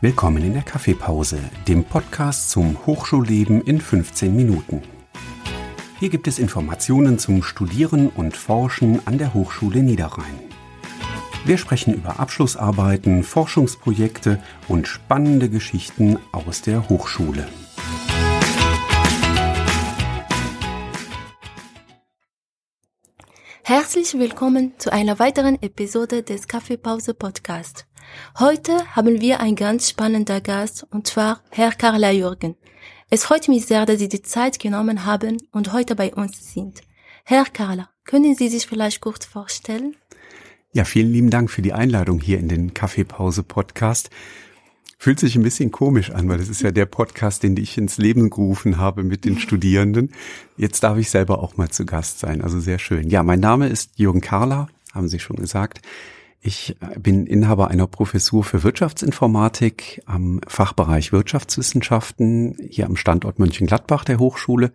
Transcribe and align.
Willkommen 0.00 0.44
in 0.44 0.52
der 0.52 0.62
Kaffeepause, 0.62 1.40
dem 1.66 1.82
Podcast 1.82 2.50
zum 2.50 2.86
Hochschulleben 2.86 3.60
in 3.62 3.80
15 3.80 4.34
Minuten. 4.34 4.82
Hier 5.98 6.08
gibt 6.08 6.28
es 6.28 6.38
Informationen 6.38 7.18
zum 7.18 7.42
Studieren 7.42 8.08
und 8.08 8.36
Forschen 8.36 9.04
an 9.08 9.18
der 9.18 9.34
Hochschule 9.34 9.82
Niederrhein. 9.82 10.38
Wir 11.44 11.58
sprechen 11.58 11.94
über 11.94 12.20
Abschlussarbeiten, 12.20 13.24
Forschungsprojekte 13.24 14.40
und 14.68 14.86
spannende 14.86 15.50
Geschichten 15.50 16.20
aus 16.30 16.62
der 16.62 16.88
Hochschule. 16.88 17.48
Herzlich 23.68 24.14
willkommen 24.14 24.72
zu 24.78 24.90
einer 24.90 25.18
weiteren 25.18 25.60
Episode 25.60 26.22
des 26.22 26.48
Kaffeepause 26.48 27.12
Podcast. 27.12 27.86
Heute 28.38 28.96
haben 28.96 29.20
wir 29.20 29.40
einen 29.40 29.56
ganz 29.56 29.90
spannender 29.90 30.40
Gast, 30.40 30.86
und 30.90 31.06
zwar 31.06 31.42
Herr 31.50 31.72
Carla 31.72 32.10
Jürgen. 32.10 32.56
Es 33.10 33.24
freut 33.24 33.46
mich 33.46 33.66
sehr, 33.66 33.84
dass 33.84 33.98
Sie 33.98 34.08
die 34.08 34.22
Zeit 34.22 34.58
genommen 34.58 35.04
haben 35.04 35.36
und 35.52 35.74
heute 35.74 35.96
bei 35.96 36.14
uns 36.14 36.50
sind. 36.54 36.80
Herr 37.26 37.44
Carla, 37.44 37.90
können 38.04 38.34
Sie 38.34 38.48
sich 38.48 38.66
vielleicht 38.66 39.02
kurz 39.02 39.26
vorstellen? 39.26 39.96
Ja, 40.72 40.84
vielen 40.84 41.12
lieben 41.12 41.28
Dank 41.28 41.50
für 41.50 41.60
die 41.60 41.74
Einladung 41.74 42.22
hier 42.22 42.38
in 42.38 42.48
den 42.48 42.72
Kaffeepause 42.72 43.42
Podcast. 43.42 44.08
Fühlt 45.00 45.20
sich 45.20 45.36
ein 45.36 45.44
bisschen 45.44 45.70
komisch 45.70 46.10
an, 46.10 46.28
weil 46.28 46.40
es 46.40 46.48
ist 46.48 46.60
ja 46.60 46.72
der 46.72 46.86
Podcast, 46.86 47.44
den 47.44 47.56
ich 47.56 47.78
ins 47.78 47.98
Leben 47.98 48.30
gerufen 48.30 48.78
habe 48.78 49.04
mit 49.04 49.24
den 49.24 49.38
Studierenden. 49.38 50.10
Jetzt 50.56 50.82
darf 50.82 50.98
ich 50.98 51.08
selber 51.08 51.40
auch 51.40 51.56
mal 51.56 51.68
zu 51.68 51.86
Gast 51.86 52.18
sein, 52.18 52.42
also 52.42 52.58
sehr 52.58 52.80
schön. 52.80 53.08
Ja, 53.08 53.22
mein 53.22 53.38
Name 53.38 53.68
ist 53.68 53.92
Jürgen 53.94 54.20
Carla, 54.20 54.68
haben 54.92 55.06
Sie 55.06 55.20
schon 55.20 55.36
gesagt. 55.36 55.82
Ich 56.40 56.76
bin 56.98 57.26
Inhaber 57.26 57.68
einer 57.68 57.86
Professur 57.86 58.42
für 58.42 58.64
Wirtschaftsinformatik 58.64 60.02
am 60.06 60.40
Fachbereich 60.48 61.12
Wirtschaftswissenschaften 61.12 62.56
hier 62.68 62.86
am 62.86 62.96
Standort 62.96 63.38
Mönchengladbach 63.38 64.04
der 64.04 64.18
Hochschule. 64.18 64.72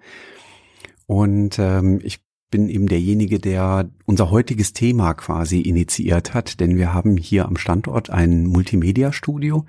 Und 1.06 1.60
ähm, 1.60 2.00
ich 2.02 2.22
bin 2.50 2.70
eben 2.70 2.88
derjenige, 2.88 3.40
der 3.40 3.90
unser 4.06 4.32
heutiges 4.32 4.72
Thema 4.72 5.16
quasi 5.16 5.60
initiiert 5.60 6.34
hat, 6.34 6.62
denn 6.62 6.78
wir 6.78 6.94
haben 6.94 7.18
hier 7.18 7.46
am 7.46 7.58
Standort 7.58 8.10
ein 8.10 8.46
Multimedia-Studio 8.46 9.66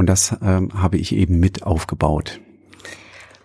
und 0.00 0.06
das 0.06 0.34
ähm, 0.40 0.70
habe 0.72 0.96
ich 0.96 1.14
eben 1.14 1.40
mit 1.40 1.62
aufgebaut. 1.62 2.40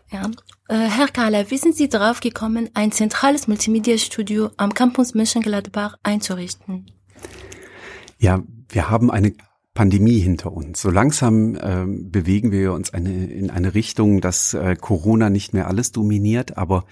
Ja, 0.09 0.31
äh, 0.69 0.87
Herr 0.87 1.09
Kahler, 1.09 1.51
wie 1.51 1.57
sind 1.57 1.75
Sie 1.75 1.89
darauf 1.89 2.21
gekommen, 2.21 2.69
ein 2.73 2.93
zentrales 2.93 3.49
Multimedia-Studio 3.49 4.51
am 4.55 4.73
Campus 4.73 5.15
Mönchengladbach 5.15 5.97
einzurichten? 6.01 6.85
Ja, 8.19 8.41
wir 8.69 8.89
haben 8.89 9.11
eine 9.11 9.33
Pandemie 9.73 10.19
hinter 10.19 10.53
uns. 10.53 10.81
So 10.81 10.89
langsam 10.91 11.55
äh, 11.55 11.83
bewegen 11.85 12.53
wir 12.53 12.71
uns 12.71 12.93
eine, 12.93 13.25
in 13.25 13.49
eine 13.49 13.73
Richtung, 13.73 14.21
dass 14.21 14.53
äh, 14.53 14.77
Corona 14.79 15.29
nicht 15.29 15.53
mehr 15.53 15.67
alles 15.67 15.91
dominiert. 15.91 16.57
Aber 16.57 16.85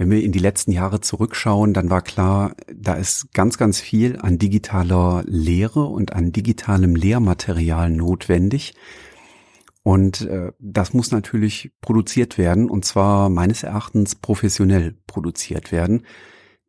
wenn 0.00 0.10
wir 0.10 0.24
in 0.24 0.32
die 0.32 0.38
letzten 0.38 0.72
Jahre 0.72 1.02
zurückschauen, 1.02 1.74
dann 1.74 1.90
war 1.90 2.00
klar, 2.00 2.56
da 2.74 2.94
ist 2.94 3.34
ganz, 3.34 3.58
ganz 3.58 3.82
viel 3.82 4.16
an 4.18 4.38
digitaler 4.38 5.22
Lehre 5.26 5.84
und 5.84 6.14
an 6.14 6.32
digitalem 6.32 6.96
Lehrmaterial 6.96 7.90
notwendig. 7.90 8.72
Und 9.82 10.22
äh, 10.22 10.52
das 10.58 10.94
muss 10.94 11.10
natürlich 11.10 11.72
produziert 11.82 12.38
werden, 12.38 12.70
und 12.70 12.86
zwar 12.86 13.28
meines 13.28 13.62
Erachtens 13.62 14.14
professionell 14.14 14.94
produziert 15.06 15.70
werden. 15.70 16.06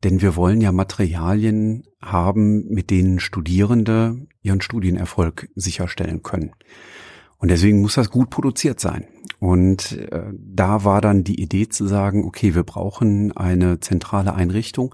Denn 0.03 0.21
wir 0.21 0.35
wollen 0.35 0.59
ja 0.59 0.73
Materialien 0.73 1.83
haben, 2.01 2.67
mit 2.67 2.89
denen 2.89 3.21
Studierende 3.21 4.27
ihren 4.41 4.59
Studienerfolg 4.59 5.47
sicherstellen 5.55 6.21
können. 6.21 6.51
Und 7.41 7.49
deswegen 7.49 7.81
muss 7.81 7.95
das 7.95 8.11
gut 8.11 8.29
produziert 8.29 8.79
sein. 8.79 9.07
Und 9.39 9.93
äh, 9.93 10.31
da 10.31 10.83
war 10.83 11.01
dann 11.01 11.23
die 11.23 11.41
Idee 11.41 11.67
zu 11.67 11.87
sagen, 11.87 12.23
okay, 12.23 12.53
wir 12.53 12.61
brauchen 12.61 13.35
eine 13.35 13.79
zentrale 13.79 14.35
Einrichtung, 14.35 14.93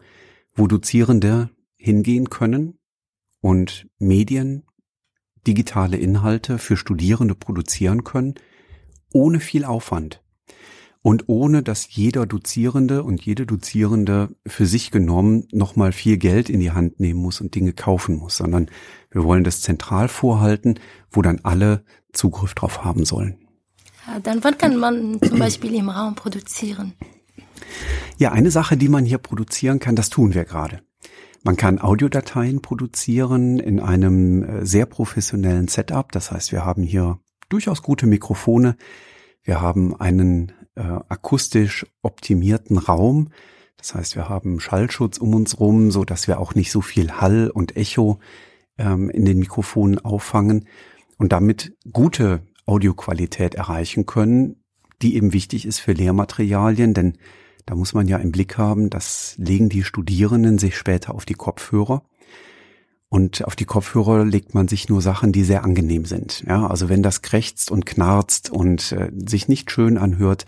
wo 0.55 0.65
Dozierende 0.65 1.49
hingehen 1.75 2.29
können 2.29 2.79
und 3.41 3.87
Medien, 3.99 4.63
digitale 5.45 5.97
Inhalte 5.97 6.57
für 6.57 6.77
Studierende 6.77 7.35
produzieren 7.35 8.05
können, 8.05 8.35
ohne 9.13 9.41
viel 9.41 9.65
Aufwand 9.65 10.23
und 11.01 11.25
ohne 11.27 11.63
dass 11.63 11.87
jeder 11.95 12.25
Dozierende 12.25 13.03
und 13.03 13.23
jede 13.25 13.45
Dozierende 13.45 14.29
für 14.45 14.65
sich 14.65 14.91
genommen 14.91 15.47
nochmal 15.51 15.91
viel 15.91 16.17
Geld 16.17 16.49
in 16.49 16.59
die 16.59 16.71
Hand 16.71 16.99
nehmen 16.99 17.21
muss 17.21 17.41
und 17.41 17.55
Dinge 17.55 17.73
kaufen 17.73 18.17
muss, 18.17 18.37
sondern 18.37 18.69
wir 19.11 19.23
wollen 19.23 19.43
das 19.43 19.61
zentral 19.61 20.07
vorhalten, 20.07 20.79
wo 21.09 21.21
dann 21.21 21.39
alle 21.43 21.83
Zugriff 22.13 22.53
drauf 22.55 22.83
haben 22.83 23.05
sollen. 23.05 23.37
Dann 24.23 24.43
wann 24.43 24.57
kann 24.57 24.77
man 24.77 25.19
zum 25.21 25.37
Beispiel 25.39 25.75
im 25.75 25.89
Raum 25.89 26.15
produzieren? 26.15 26.93
Ja, 28.17 28.31
eine 28.31 28.51
Sache, 28.51 28.77
die 28.77 28.89
man 28.89 29.05
hier 29.05 29.17
produzieren 29.17 29.79
kann, 29.79 29.95
das 29.95 30.09
tun 30.09 30.33
wir 30.33 30.45
gerade. 30.45 30.81
Man 31.43 31.55
kann 31.55 31.79
Audiodateien 31.79 32.61
produzieren 32.61 33.59
in 33.59 33.79
einem 33.79 34.43
äh, 34.43 34.65
sehr 34.65 34.85
professionellen 34.85 35.67
Setup. 35.67 36.11
Das 36.11 36.31
heißt, 36.31 36.51
wir 36.51 36.65
haben 36.65 36.83
hier 36.83 37.19
durchaus 37.49 37.83
gute 37.83 38.07
Mikrofone. 38.07 38.75
Wir 39.43 39.61
haben 39.61 39.95
einen 39.95 40.51
äh, 40.77 40.99
akustisch 41.09 41.85
optimierten 42.01 42.77
Raum. 42.77 43.29
Das 43.77 43.95
heißt, 43.95 44.15
wir 44.15 44.29
haben 44.29 44.59
Schallschutz 44.59 45.17
um 45.17 45.33
uns 45.35 45.59
rum, 45.59 45.91
so 45.91 46.05
dass 46.05 46.27
wir 46.27 46.39
auch 46.39 46.55
nicht 46.55 46.71
so 46.71 46.81
viel 46.81 47.11
Hall 47.11 47.49
und 47.53 47.75
Echo 47.75 48.19
ähm, 48.77 49.09
in 49.09 49.25
den 49.25 49.39
Mikrofonen 49.39 49.99
auffangen 49.99 50.65
und 51.17 51.31
damit 51.31 51.75
gute 51.91 52.41
Audioqualität 52.65 53.55
erreichen 53.55 54.05
können, 54.05 54.63
die 55.01 55.15
eben 55.15 55.33
wichtig 55.33 55.65
ist 55.65 55.79
für 55.79 55.93
Lehrmaterialien, 55.93 56.93
denn 56.93 57.17
da 57.65 57.75
muss 57.75 57.93
man 57.93 58.07
ja 58.07 58.17
im 58.17 58.31
Blick 58.31 58.57
haben, 58.57 58.89
das 58.89 59.35
legen 59.37 59.69
die 59.69 59.83
Studierenden 59.83 60.57
sich 60.57 60.77
später 60.77 61.13
auf 61.13 61.25
die 61.25 61.33
Kopfhörer 61.33 62.03
und 63.09 63.45
auf 63.45 63.55
die 63.55 63.65
Kopfhörer 63.65 64.25
legt 64.25 64.53
man 64.53 64.67
sich 64.67 64.89
nur 64.89 65.01
Sachen, 65.01 65.31
die 65.31 65.43
sehr 65.43 65.63
angenehm 65.63 66.05
sind. 66.05 66.43
Ja, 66.47 66.67
also 66.67 66.89
wenn 66.89 67.03
das 67.03 67.21
krächzt 67.21 67.71
und 67.71 67.85
knarzt 67.85 68.49
und 68.49 68.91
äh, 68.91 69.11
sich 69.15 69.47
nicht 69.47 69.71
schön 69.71 69.97
anhört, 69.97 70.45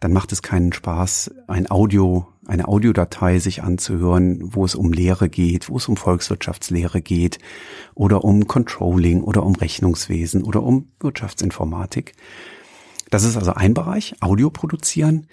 dann 0.00 0.12
macht 0.12 0.32
es 0.32 0.42
keinen 0.42 0.72
Spaß, 0.72 1.30
ein 1.46 1.70
Audio, 1.70 2.26
eine 2.46 2.68
Audiodatei 2.68 3.38
sich 3.38 3.62
anzuhören, 3.62 4.40
wo 4.42 4.64
es 4.64 4.74
um 4.74 4.92
Lehre 4.92 5.28
geht, 5.28 5.68
wo 5.68 5.76
es 5.76 5.88
um 5.88 5.96
Volkswirtschaftslehre 5.96 7.02
geht 7.02 7.38
oder 7.94 8.24
um 8.24 8.46
Controlling 8.46 9.22
oder 9.22 9.44
um 9.44 9.54
Rechnungswesen 9.54 10.42
oder 10.42 10.62
um 10.62 10.90
Wirtschaftsinformatik. 11.00 12.14
Das 13.10 13.24
ist 13.24 13.36
also 13.36 13.52
ein 13.52 13.74
Bereich, 13.74 14.14
Audio 14.20 14.50
produzieren. 14.50 15.26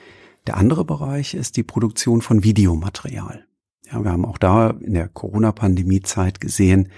Der 0.47 0.57
andere 0.57 0.83
Bereich 0.83 1.33
ist 1.33 1.55
die 1.55 1.63
Produktion 1.63 2.21
von 2.21 2.43
Videomaterial. 2.43 3.47
Ja, 3.91 4.03
wir 4.03 4.11
haben 4.11 4.25
auch 4.25 4.37
da 4.37 4.71
in 4.71 4.93
der 4.93 5.07
Corona-Pandemie-Zeit 5.07 6.41
gesehen, 6.41 6.89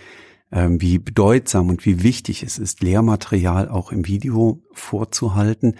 ähm, 0.51 0.81
wie 0.81 0.97
bedeutsam 0.97 1.69
und 1.69 1.85
wie 1.85 2.01
wichtig 2.01 2.41
es 2.43 2.57
ist, 2.57 2.81
Lehrmaterial 2.81 3.69
auch 3.69 3.91
im 3.91 4.07
Video 4.07 4.63
vorzuhalten, 4.71 5.75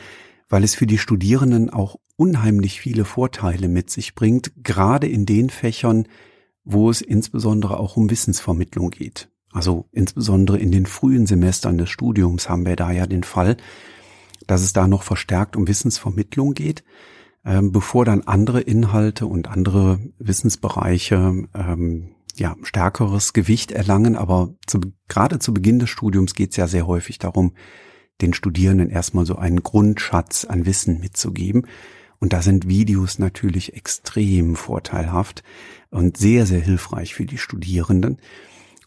weil 0.50 0.64
es 0.64 0.76
für 0.76 0.86
die 0.86 1.00
Studierenden 1.00 1.70
auch 1.72 1.96
unheimlich 2.16 2.80
viele 2.80 3.06
Vorteile 3.06 3.68
mit 3.68 3.90
sich 3.90 4.14
bringt, 4.14 4.52
gerade 4.64 5.08
in 5.08 5.26
den 5.26 5.50
Fächern, 5.50 6.08
wo 6.64 6.90
es 6.90 7.02
insbesondere 7.02 7.80
auch 7.80 7.98
um 7.98 8.10
Wissensvermittlung 8.10 8.92
geht. 8.92 9.30
Also 9.52 9.88
insbesondere 9.92 10.60
in 10.60 10.72
den 10.72 10.86
frühen 10.86 11.26
Semestern 11.26 11.80
des 11.80 11.90
Studiums 11.90 12.50
haben 12.50 12.66
wir 12.68 12.76
da 12.76 12.92
ja 12.92 13.08
den 13.08 13.24
Fall, 13.24 13.58
dass 14.46 14.62
es 14.62 14.74
da 14.74 14.88
noch 14.88 15.02
verstärkt 15.02 15.56
um 15.56 15.68
Wissensvermittlung 15.68 16.54
geht 16.54 16.84
ähm, 17.46 17.72
bevor 17.72 18.06
dann 18.06 18.22
andere 18.22 18.62
Inhalte 18.62 19.26
und 19.26 19.48
andere 19.48 20.00
Wissensbereiche 20.18 21.48
ähm, 21.54 22.16
ja 22.36 22.56
stärkeres 22.64 23.34
Gewicht 23.34 23.72
erlangen. 23.72 24.16
Aber 24.16 24.54
zu, 24.66 24.80
gerade 25.08 25.40
zu 25.40 25.54
Beginn 25.54 25.80
des 25.80 25.90
Studiums 25.90 26.34
geht 26.34 26.52
es 26.52 26.58
ja 26.58 26.68
sehr 26.68 26.88
häufig 26.88 27.18
darum, 27.18 27.54
den 28.22 28.34
Studierenden 28.34 28.90
erstmal 28.90 29.26
so 29.26 29.36
einen 29.36 29.64
Grundschatz 29.64 30.46
an 30.46 30.66
Wissen 30.66 31.00
mitzugeben. 31.00 31.68
Und 32.20 32.34
da 32.34 32.42
sind 32.42 32.68
Videos 32.68 33.18
natürlich 33.18 33.76
extrem 33.76 34.56
vorteilhaft 34.56 35.44
und 35.90 36.18
sehr, 36.18 36.46
sehr 36.46 36.60
hilfreich 36.60 37.14
für 37.14 37.26
die 37.26 37.38
Studierenden. 37.38 38.18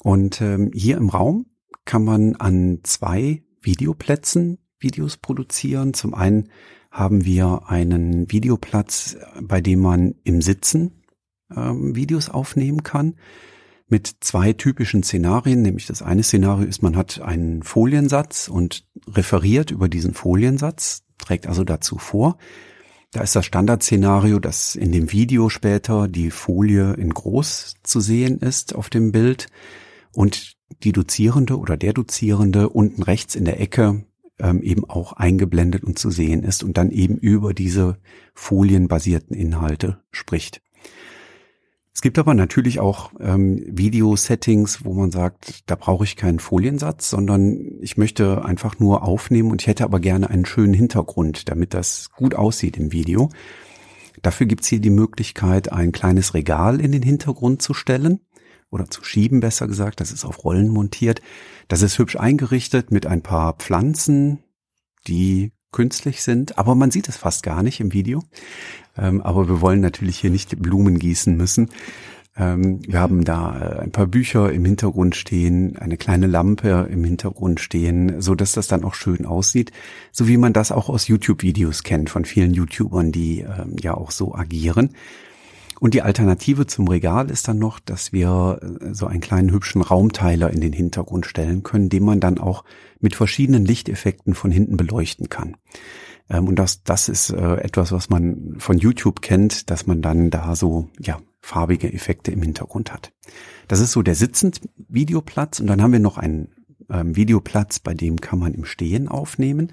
Und 0.01 0.43
ähm, 0.43 0.71
hier 0.75 0.99
im 0.99 1.09
Raum 1.09 1.47
kann 1.85 2.05
man 2.05 2.37
an 2.37 2.81
zwei 2.83 3.43
Videoplätzen 3.63 4.59
Videos 4.79 5.17
produzieren. 5.17 5.95
Zum 5.95 6.13
einen 6.13 6.51
haben 6.93 7.25
wir 7.25 7.63
einen 7.67 8.31
Videoplatz, 8.31 9.17
bei 9.41 9.61
dem 9.61 9.81
man 9.81 10.15
im 10.23 10.43
Sitzen 10.43 11.03
ähm, 11.57 11.97
Videos 11.97 12.29
aufnehmen 12.29 12.83
kann 12.83 13.15
mit 13.89 14.11
zwei 14.21 14.53
typischen 14.53 15.03
Szenarien, 15.03 15.63
nämlich 15.63 15.87
das 15.87 16.03
eine 16.03 16.23
Szenario 16.23 16.67
ist, 16.67 16.83
man 16.83 16.97
hat 16.97 17.21
einen 17.21 17.63
Foliensatz 17.63 18.49
und 18.49 18.87
referiert 19.07 19.71
über 19.71 19.89
diesen 19.89 20.15
Foliensatz, 20.15 21.03
trägt 21.19 21.47
also 21.47 21.65
dazu 21.65 21.99
vor. 21.99 22.39
Da 23.11 23.21
ist 23.21 23.37
das 23.37 23.45
Standardszenario, 23.45 24.39
dass 24.39 24.75
in 24.77 24.93
dem 24.93 25.13
Video 25.13 25.51
später 25.51 26.09
die 26.09 26.31
Folie 26.31 26.95
in 26.95 27.13
groß 27.13 27.75
zu 27.83 28.01
sehen 28.01 28.39
ist 28.39 28.75
auf 28.75 28.89
dem 28.89 29.13
Bild 29.13 29.49
und 30.15 30.55
die 30.83 30.93
Dozierende 30.93 31.59
oder 31.59 31.77
der 31.77 31.93
Dozierende 31.93 32.71
unten 32.71 33.03
rechts 33.03 33.35
in 33.35 33.45
der 33.45 33.61
Ecke 33.61 34.07
ähm, 34.43 34.63
eben 34.63 34.85
auch 34.85 35.15
eingeblendet 35.15 35.85
und 35.85 35.99
zu 35.99 36.11
sehen 36.11 36.43
ist 36.43 36.63
und 36.63 36.77
dann 36.77 36.91
eben 36.91 37.17
über 37.17 37.55
diese 37.55 37.97
folienbasierten 38.35 39.35
Inhalte 39.35 40.03
spricht. 40.11 40.61
Es 41.95 42.01
gibt 42.01 42.19
aber 42.19 42.35
natürlich 42.35 42.81
auch 42.81 43.13
ähm, 43.21 43.63
Video-Settings, 43.67 44.85
wo 44.85 44.95
man 44.95 45.11
sagt, 45.11 45.71
da 45.71 45.77
brauche 45.77 46.05
ich 46.05 46.17
keinen 46.17 46.39
Foliensatz, 46.39 47.11
sondern 47.11 47.79
ich 47.81 47.97
möchte 47.97 48.45
einfach 48.45 48.79
nur 48.79 49.03
aufnehmen 49.03 49.51
und 49.51 49.63
ich 49.63 49.69
hätte 49.69 49.85
aber 49.85 50.01
gerne 50.01 50.31
einen 50.31 50.47
schönen 50.47 50.75
Hintergrund, 50.75 51.49
damit 51.49 51.75
das 51.75 52.11
gut 52.11 52.35
aussieht 52.35 52.79
im 52.79 52.93
Video. 52.93 53.29
Dafür 54.23 54.47
gibt's 54.47 54.69
hier 54.69 54.81
die 54.81 54.91
Möglichkeit, 54.91 55.71
ein 55.71 55.93
kleines 55.93 56.35
Regal 56.35 56.81
in 56.81 56.93
den 56.93 57.03
Hintergrund 57.03 57.61
zu 57.61 57.75
stellen 57.75 58.21
oder 58.73 58.91
zu 58.91 59.05
schieben, 59.05 59.39
besser 59.41 59.69
gesagt. 59.69 60.01
Das 60.01 60.11
ist 60.11 60.25
auf 60.25 60.43
Rollen 60.43 60.69
montiert. 60.69 61.23
Das 61.69 61.83
ist 61.83 61.99
hübsch 61.99 62.17
eingerichtet 62.17 62.91
mit 62.91 63.07
ein 63.07 63.23
paar 63.23 63.53
Pflanzen, 63.55 64.41
die 65.07 65.53
künstlich 65.71 66.23
sind, 66.23 66.59
aber 66.59 66.75
man 66.75 66.91
sieht 66.91 67.09
es 67.09 67.17
fast 67.17 67.43
gar 67.43 67.63
nicht 67.63 67.81
im 67.81 67.93
Video. 67.93 68.23
Ähm, 68.97 69.21
aber 69.21 69.49
wir 69.49 69.61
wollen 69.61 69.81
natürlich 69.81 70.19
hier 70.19 70.31
nicht 70.31 70.61
Blumen 70.61 70.99
gießen 70.99 71.37
müssen. 71.37 71.71
Ähm, 72.37 72.81
wir 72.87 73.01
haben 73.01 73.25
da 73.25 73.59
äh, 73.59 73.79
ein 73.81 73.91
paar 73.91 74.07
Bücher 74.07 74.53
im 74.53 74.65
Hintergrund 74.65 75.17
stehen, 75.17 75.77
eine 75.77 75.97
kleine 75.97 76.27
Lampe 76.27 76.89
im 76.91 77.05
Hintergrund 77.05 77.61
stehen, 77.61 78.21
so 78.21 78.35
dass 78.35 78.53
das 78.53 78.69
dann 78.69 78.85
auch 78.85 78.95
schön 78.95 79.27
aussieht, 79.27 79.73
so 80.13 80.29
wie 80.29 80.37
man 80.37 80.53
das 80.53 80.73
auch 80.73 80.89
aus 80.89 81.09
YouTube-Videos 81.09 81.83
kennt 81.83 82.11
von 82.11 82.25
vielen 82.25 82.55
YouTubern, 82.55 83.13
die 83.13 83.41
ähm, 83.41 83.77
ja 83.81 83.95
auch 83.95 84.11
so 84.11 84.35
agieren. 84.35 84.95
Und 85.83 85.95
die 85.95 86.03
Alternative 86.03 86.69
zum 86.69 86.87
Regal 86.87 87.29
ist 87.29 87.49
dann 87.49 87.59
noch, 87.59 87.81
dass 87.81 88.13
wir 88.13 88.61
äh, 88.63 88.95
so 88.95 89.09
einen 89.09 89.21
kleinen 89.21 89.51
hübschen 89.51 89.83
Raumteiler 89.83 90.53
in 90.53 90.61
den 90.61 90.73
Hintergrund 90.73 91.27
stellen 91.27 91.65
können, 91.65 91.89
den 91.89 92.05
man 92.05 92.21
dann 92.21 92.39
auch 92.39 92.63
mit 93.01 93.17
verschiedenen 93.17 93.65
Lichteffekten 93.65 94.35
von 94.35 94.53
hinten 94.53 94.77
beleuchten 94.77 95.29
kann. 95.29 95.57
Ähm, 96.31 96.47
und 96.47 96.55
das, 96.61 96.85
das 96.85 97.09
ist 97.09 97.31
äh, 97.31 97.57
etwas, 97.57 97.91
was 97.91 98.11
man 98.11 98.55
von 98.59 98.79
YouTube 98.79 99.23
kennt, 99.23 99.71
dass 99.71 99.89
man 99.89 100.03
dann 100.03 100.31
da 100.31 100.55
so, 100.55 100.89
ja, 101.01 101.19
farbige 101.41 101.93
Effekte 101.93 102.31
im 102.31 102.43
Hintergrund 102.43 102.93
hat. 102.93 103.13
Das 103.67 103.81
ist 103.81 103.91
so 103.91 104.03
der 104.03 104.15
Sitzend-Videoplatz 104.15 105.59
und 105.59 105.67
dann 105.67 105.83
haben 105.83 105.91
wir 105.91 105.99
noch 105.99 106.17
einen 106.17 106.53
ähm, 106.91 107.17
Videoplatz, 107.17 107.81
bei 107.81 107.93
dem 107.93 108.21
kann 108.21 108.39
man 108.39 108.55
im 108.55 108.67
Stehen 108.67 109.09
aufnehmen 109.09 109.73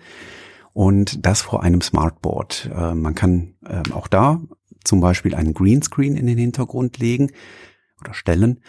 und 0.74 1.24
das 1.24 1.44
vor 1.44 1.62
einem 1.62 1.82
Smartboard. 1.82 2.72
Äh, 2.76 2.96
man 2.96 3.14
kann 3.14 3.54
äh, 3.64 3.84
auch 3.92 4.08
da 4.08 4.42
zum 4.84 5.00
Beispiel 5.00 5.36
einen 5.36 5.54
Greenscreen 5.54 6.16
in 6.16 6.28
den 6.28 6.38
Hintergrund 6.38 6.98
legen 6.98 7.32
oder 8.02 8.14
stellen 8.14 8.62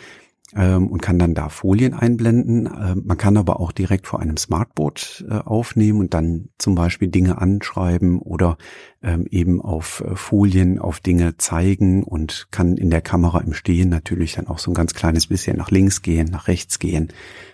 ähm, 0.54 0.88
und 0.88 1.00
kann 1.00 1.18
dann 1.18 1.34
da 1.34 1.48
Folien 1.48 1.94
einblenden. 1.94 2.66
Ähm, 2.66 3.02
man 3.06 3.16
kann 3.16 3.36
aber 3.36 3.60
auch 3.60 3.72
direkt 3.72 4.06
vor 4.06 4.20
einem 4.20 4.36
Smartboard 4.36 5.24
äh, 5.28 5.34
aufnehmen 5.34 6.00
und 6.00 6.14
dann 6.14 6.48
zum 6.58 6.74
Beispiel 6.74 7.08
Dinge 7.08 7.38
anschreiben 7.38 8.18
oder 8.18 8.58
ähm, 9.02 9.26
eben 9.30 9.60
auf 9.60 10.02
äh, 10.06 10.16
Folien 10.16 10.78
auf 10.78 11.00
Dinge 11.00 11.36
zeigen 11.36 12.02
und 12.02 12.48
kann 12.50 12.76
in 12.76 12.90
der 12.90 13.02
Kamera 13.02 13.40
im 13.40 13.54
Stehen 13.54 13.88
natürlich 13.88 14.34
dann 14.34 14.48
auch 14.48 14.58
so 14.58 14.70
ein 14.70 14.74
ganz 14.74 14.94
kleines 14.94 15.28
bisschen 15.28 15.56
nach 15.56 15.70
links 15.70 16.02
gehen, 16.02 16.28
nach 16.30 16.48
rechts 16.48 16.78
gehen, 16.78 17.08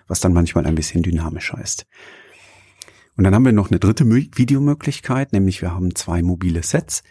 was 0.07 0.21
dann 0.21 0.33
manchmal 0.33 0.67
ein 0.67 0.75
bisschen 0.75 1.03
dynamischer 1.03 1.61
ist. 1.61 1.87
Und 3.17 3.25
dann 3.25 3.35
haben 3.35 3.45
wir 3.47 3.53
noch 3.53 3.71
eine 3.71 3.81
dritte 3.81 4.05
Videomöglichkeit, 4.07 5.33
nämlich 5.33 5.63
wir 5.63 5.75
haben 5.75 5.95
zwei 5.95 6.23
mobile 6.23 6.63
Sets. 6.63 7.03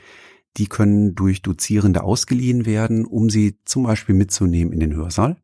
Die 0.57 0.68
können 0.68 1.16
durch 1.16 1.42
Dozierende 1.42 2.04
ausgeliehen 2.04 2.66
werden, 2.66 3.06
um 3.06 3.30
sie 3.30 3.57
zum 3.66 3.84
Beispiel 3.84 4.16
mitzunehmen 4.16 4.74
in 4.74 4.80
den 4.80 4.96
Hörsaal, 4.96 5.38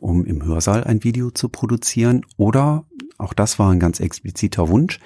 um 0.00 0.24
im 0.24 0.44
Hörsaal 0.44 0.84
ein 0.84 1.02
Video 1.02 1.30
zu 1.30 1.48
produzieren 1.48 2.26
oder, 2.36 2.84
auch 3.18 3.32
das 3.32 3.58
war 3.58 3.70
ein 3.70 3.80
ganz 3.80 4.00
expliziter 4.00 4.68
Wunsch, 4.68 5.00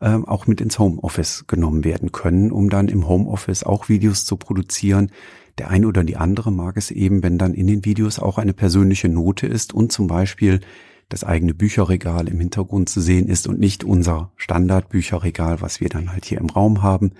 äh, 0.00 0.14
auch 0.14 0.46
mit 0.46 0.60
ins 0.60 0.78
Homeoffice 0.78 1.44
genommen 1.46 1.84
werden 1.84 2.10
können, 2.10 2.50
um 2.50 2.70
dann 2.70 2.88
im 2.88 3.06
Homeoffice 3.06 3.64
auch 3.64 3.88
Videos 3.88 4.24
zu 4.24 4.36
produzieren. 4.36 5.10
Der 5.58 5.70
eine 5.70 5.86
oder 5.86 6.04
die 6.04 6.16
andere 6.16 6.50
mag 6.50 6.76
es 6.76 6.90
eben, 6.90 7.22
wenn 7.22 7.38
dann 7.38 7.54
in 7.54 7.66
den 7.66 7.84
Videos 7.84 8.18
auch 8.18 8.38
eine 8.38 8.54
persönliche 8.54 9.08
Note 9.08 9.46
ist 9.46 9.74
und 9.74 9.92
zum 9.92 10.06
Beispiel 10.06 10.60
das 11.10 11.24
eigene 11.24 11.54
Bücherregal 11.54 12.28
im 12.28 12.38
Hintergrund 12.38 12.88
zu 12.88 13.00
sehen 13.00 13.28
ist 13.28 13.46
und 13.46 13.58
nicht 13.58 13.84
unser 13.84 14.32
Standardbücherregal, 14.36 15.60
was 15.60 15.80
wir 15.80 15.88
dann 15.88 16.12
halt 16.12 16.24
hier 16.24 16.38
im 16.38 16.48
Raum 16.48 16.82
haben, 16.82 17.12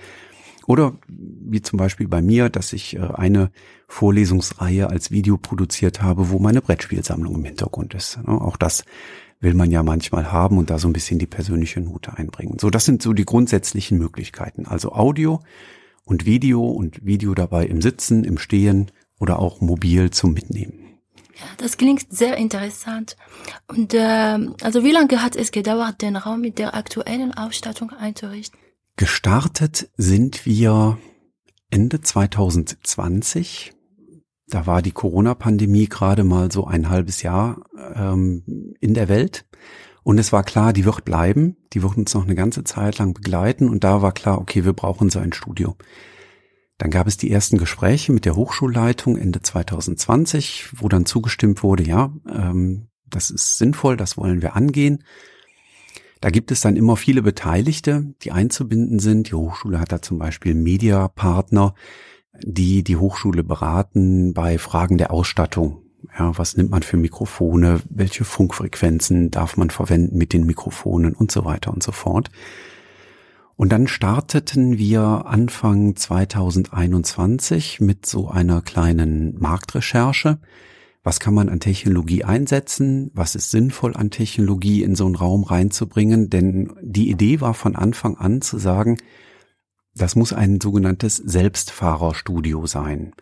oder 0.70 0.92
wie 1.08 1.62
zum 1.62 1.78
Beispiel 1.78 2.06
bei 2.06 2.22
mir, 2.22 2.48
dass 2.48 2.72
ich 2.72 2.94
äh, 2.94 3.00
eine 3.00 3.50
Vorlesungsreihe 3.88 4.88
als 4.88 5.10
Video 5.10 5.36
produziert 5.36 6.00
habe, 6.00 6.30
wo 6.30 6.38
meine 6.38 6.62
Brettspielsammlung 6.62 7.34
im 7.34 7.44
Hintergrund 7.44 7.92
ist. 7.94 8.20
Auch 8.24 8.56
das 8.56 8.84
will 9.40 9.54
man 9.54 9.72
ja 9.72 9.82
manchmal 9.82 10.30
haben 10.30 10.58
und 10.58 10.70
da 10.70 10.78
so 10.78 10.86
ein 10.88 10.92
bisschen 10.92 11.18
die 11.18 11.26
persönliche 11.26 11.80
Note 11.80 12.16
einbringen. 12.16 12.58
So, 12.60 12.70
das 12.70 12.84
sind 12.84 13.02
so 13.02 13.12
die 13.14 13.24
grundsätzlichen 13.24 13.98
Möglichkeiten. 13.98 14.64
Also 14.64 14.92
Audio 14.92 15.40
und 16.04 16.24
Video 16.24 16.64
und 16.64 17.04
Video 17.04 17.34
dabei 17.34 17.66
im 17.66 17.82
Sitzen, 17.82 18.22
im 18.22 18.38
Stehen 18.38 18.92
oder 19.18 19.40
auch 19.40 19.60
mobil 19.60 20.10
zum 20.10 20.34
Mitnehmen. 20.34 21.00
Das 21.56 21.78
klingt 21.78 22.12
sehr 22.12 22.36
interessant. 22.36 23.16
Und 23.66 23.92
äh, 23.92 24.38
also 24.62 24.84
wie 24.84 24.92
lange 24.92 25.20
hat 25.20 25.34
es 25.34 25.50
gedauert, 25.50 26.00
den 26.00 26.14
Raum 26.14 26.42
mit 26.42 26.60
der 26.60 26.76
aktuellen 26.76 27.34
Ausstattung 27.34 27.90
einzurichten? 27.90 28.60
Gestartet 29.00 29.88
sind 29.96 30.44
wir 30.44 30.98
Ende 31.70 32.02
2020. 32.02 33.72
Da 34.46 34.66
war 34.66 34.82
die 34.82 34.92
Corona-Pandemie 34.92 35.86
gerade 35.86 36.22
mal 36.22 36.52
so 36.52 36.66
ein 36.66 36.90
halbes 36.90 37.22
Jahr 37.22 37.62
ähm, 37.94 38.74
in 38.78 38.92
der 38.92 39.08
Welt. 39.08 39.46
Und 40.02 40.18
es 40.18 40.32
war 40.32 40.44
klar, 40.44 40.74
die 40.74 40.84
wird 40.84 41.06
bleiben, 41.06 41.56
die 41.72 41.82
wird 41.82 41.96
uns 41.96 42.12
noch 42.12 42.24
eine 42.24 42.34
ganze 42.34 42.62
Zeit 42.62 42.98
lang 42.98 43.14
begleiten. 43.14 43.70
Und 43.70 43.84
da 43.84 44.02
war 44.02 44.12
klar, 44.12 44.38
okay, 44.38 44.66
wir 44.66 44.74
brauchen 44.74 45.08
so 45.08 45.18
ein 45.18 45.32
Studio. 45.32 45.76
Dann 46.76 46.90
gab 46.90 47.06
es 47.06 47.16
die 47.16 47.30
ersten 47.30 47.56
Gespräche 47.56 48.12
mit 48.12 48.26
der 48.26 48.36
Hochschulleitung 48.36 49.16
Ende 49.16 49.40
2020, 49.40 50.72
wo 50.76 50.90
dann 50.90 51.06
zugestimmt 51.06 51.62
wurde, 51.62 51.84
ja, 51.84 52.12
ähm, 52.30 52.88
das 53.06 53.30
ist 53.30 53.56
sinnvoll, 53.56 53.96
das 53.96 54.18
wollen 54.18 54.42
wir 54.42 54.56
angehen. 54.56 55.04
Da 56.20 56.30
gibt 56.30 56.50
es 56.50 56.60
dann 56.60 56.76
immer 56.76 56.96
viele 56.96 57.22
Beteiligte, 57.22 58.14
die 58.22 58.32
einzubinden 58.32 58.98
sind. 58.98 59.30
Die 59.30 59.34
Hochschule 59.34 59.80
hat 59.80 59.92
da 59.92 60.02
zum 60.02 60.18
Beispiel 60.18 60.54
Mediapartner, 60.54 61.74
die 62.42 62.84
die 62.84 62.96
Hochschule 62.96 63.42
beraten 63.42 64.34
bei 64.34 64.58
Fragen 64.58 64.98
der 64.98 65.12
Ausstattung. 65.12 65.82
Ja, 66.18 66.36
was 66.36 66.56
nimmt 66.56 66.70
man 66.70 66.82
für 66.82 66.96
Mikrofone? 66.96 67.80
Welche 67.88 68.24
Funkfrequenzen 68.24 69.30
darf 69.30 69.56
man 69.56 69.70
verwenden 69.70 70.16
mit 70.18 70.32
den 70.32 70.44
Mikrofonen 70.44 71.14
und 71.14 71.30
so 71.30 71.44
weiter 71.44 71.72
und 71.72 71.82
so 71.82 71.92
fort. 71.92 72.30
Und 73.56 73.72
dann 73.72 73.88
starteten 73.88 74.78
wir 74.78 75.26
Anfang 75.26 75.94
2021 75.94 77.80
mit 77.80 78.06
so 78.06 78.28
einer 78.28 78.62
kleinen 78.62 79.38
Marktrecherche 79.38 80.38
was 81.10 81.18
kann 81.18 81.34
man 81.34 81.48
an 81.48 81.58
Technologie 81.58 82.22
einsetzen, 82.22 83.10
was 83.14 83.34
ist 83.34 83.50
sinnvoll 83.50 83.96
an 83.96 84.12
Technologie 84.12 84.84
in 84.84 84.94
so 84.94 85.06
einen 85.06 85.16
Raum 85.16 85.42
reinzubringen, 85.42 86.30
denn 86.30 86.72
die 86.82 87.10
Idee 87.10 87.40
war 87.40 87.52
von 87.52 87.74
Anfang 87.74 88.16
an 88.16 88.42
zu 88.42 88.58
sagen, 88.58 88.96
das 89.92 90.14
muss 90.14 90.32
ein 90.32 90.60
sogenanntes 90.60 91.16
Selbstfahrerstudio 91.16 92.64
sein. 92.68 93.12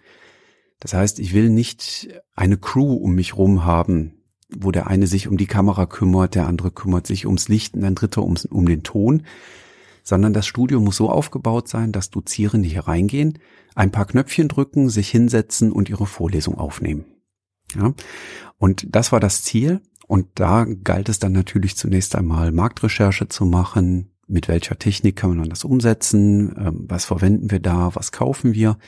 Das 0.81 0.93
heißt, 0.93 1.19
ich 1.19 1.33
will 1.33 1.49
nicht 1.49 2.09
eine 2.35 2.59
Crew 2.59 2.93
um 2.93 3.15
mich 3.15 3.39
rum 3.39 3.65
haben, 3.65 4.21
wo 4.55 4.71
der 4.71 4.89
eine 4.89 5.07
sich 5.07 5.27
um 5.27 5.39
die 5.39 5.47
Kamera 5.47 5.87
kümmert, 5.87 6.35
der 6.35 6.47
andere 6.47 6.71
kümmert 6.71 7.07
sich 7.07 7.25
ums 7.25 7.49
Licht 7.49 7.75
und 7.75 7.85
ein 7.85 7.95
dritter 7.95 8.23
ums, 8.23 8.45
um 8.45 8.67
den 8.67 8.83
Ton, 8.83 9.23
sondern 10.05 10.35
das 10.35 10.47
Studio 10.47 10.79
muss 10.79 10.97
so 10.97 11.09
aufgebaut 11.09 11.69
sein, 11.69 11.93
dass 11.93 12.11
Dozierende 12.11 12.69
hier 12.69 12.87
reingehen, 12.87 13.39
ein 13.75 13.91
paar 13.91 14.05
Knöpfchen 14.05 14.49
drücken, 14.49 14.91
sich 14.91 15.09
hinsetzen 15.09 15.73
und 15.73 15.89
ihre 15.89 16.05
Vorlesung 16.05 16.59
aufnehmen. 16.59 17.07
Ja? 17.75 17.95
Und 18.59 18.87
das 18.95 19.13
war 19.13 19.21
das 19.21 19.43
Ziel. 19.43 19.81
Und 20.07 20.27
da 20.37 20.65
galt 20.65 21.09
es 21.11 21.19
dann 21.19 21.33
natürlich 21.33 21.77
zunächst 21.77 22.17
einmal 22.17 22.51
Marktrecherche 22.51 23.29
zu 23.29 23.45
machen. 23.45 24.11
Mit 24.27 24.49
welcher 24.49 24.79
Technik 24.79 25.17
kann 25.17 25.37
man 25.37 25.49
das 25.51 25.65
umsetzen? 25.65 26.55
Ähm, 26.59 26.87
was 26.89 27.05
verwenden 27.05 27.51
wir 27.51 27.61
da? 27.61 27.95
Was 27.95 28.13
kaufen 28.13 28.55
wir? 28.55 28.79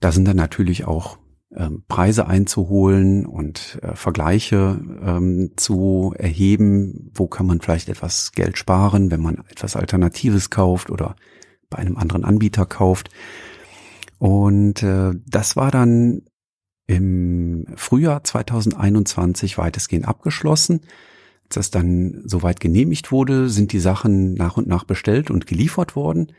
Da 0.00 0.12
sind 0.12 0.26
dann 0.26 0.36
natürlich 0.36 0.84
auch 0.84 1.18
ähm, 1.54 1.84
Preise 1.88 2.26
einzuholen 2.26 3.26
und 3.26 3.78
äh, 3.82 3.94
Vergleiche 3.94 4.80
ähm, 5.02 5.52
zu 5.56 6.14
erheben. 6.16 7.10
Wo 7.14 7.26
kann 7.26 7.46
man 7.46 7.60
vielleicht 7.60 7.88
etwas 7.88 8.32
Geld 8.32 8.58
sparen, 8.58 9.10
wenn 9.10 9.20
man 9.20 9.36
etwas 9.48 9.76
Alternatives 9.76 10.50
kauft 10.50 10.90
oder 10.90 11.16
bei 11.70 11.78
einem 11.78 11.96
anderen 11.96 12.24
Anbieter 12.24 12.66
kauft? 12.66 13.10
Und 14.18 14.82
äh, 14.82 15.12
das 15.26 15.56
war 15.56 15.70
dann 15.70 16.22
im 16.96 17.66
Frühjahr 17.76 18.22
2021 18.22 19.58
weitestgehend 19.58 20.06
abgeschlossen. 20.06 20.80
Als 21.44 21.54
das 21.54 21.70
dann 21.70 22.22
soweit 22.24 22.60
genehmigt 22.60 23.12
wurde, 23.12 23.48
sind 23.48 23.72
die 23.72 23.80
Sachen 23.80 24.34
nach 24.34 24.56
und 24.56 24.66
nach 24.66 24.84
bestellt 24.84 25.30
und 25.30 25.46
geliefert 25.46 25.96
worden. 25.96 26.32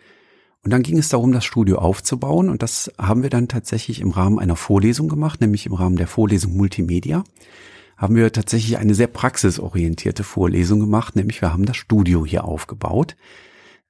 Und 0.63 0.71
dann 0.71 0.83
ging 0.83 0.97
es 0.97 1.09
darum, 1.09 1.31
das 1.33 1.43
Studio 1.43 1.79
aufzubauen. 1.79 2.49
Und 2.49 2.63
das 2.63 2.91
haben 2.97 3.23
wir 3.23 3.29
dann 3.29 3.47
tatsächlich 3.47 3.99
im 3.99 4.11
Rahmen 4.11 4.39
einer 4.39 4.55
Vorlesung 4.55 5.09
gemacht, 5.09 5.41
nämlich 5.41 5.65
im 5.65 5.73
Rahmen 5.73 5.97
der 5.97 6.07
Vorlesung 6.07 6.55
Multimedia. 6.55 7.23
haben 7.97 8.15
wir 8.15 8.31
tatsächlich 8.31 8.77
eine 8.77 8.95
sehr 8.95 9.07
praxisorientierte 9.07 10.23
Vorlesung 10.23 10.79
gemacht, 10.79 11.15
nämlich 11.15 11.41
wir 11.41 11.53
haben 11.53 11.65
das 11.65 11.77
Studio 11.77 12.25
hier 12.25 12.43
aufgebaut 12.43 13.15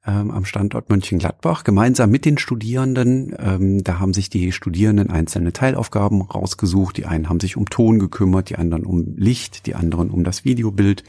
ähm, 0.05 0.31
am 0.31 0.45
Standort 0.45 0.89
Mönchengladbach 0.89 1.63
gemeinsam 1.63 2.09
mit 2.11 2.25
den 2.25 2.37
Studierenden. 2.37 3.35
Ähm, 3.39 3.83
da 3.83 3.99
haben 3.99 4.13
sich 4.13 4.29
die 4.29 4.51
Studierenden 4.51 5.09
einzelne 5.09 5.53
Teilaufgaben 5.53 6.21
rausgesucht. 6.21 6.97
Die 6.97 7.05
einen 7.05 7.29
haben 7.29 7.39
sich 7.39 7.55
um 7.55 7.69
Ton 7.69 7.99
gekümmert, 7.99 8.49
die 8.49 8.57
anderen 8.57 8.85
um 8.85 9.15
Licht, 9.15 9.65
die 9.65 9.75
anderen 9.75 10.09
um 10.09 10.23
das 10.23 10.43
Videobild. 10.43 11.03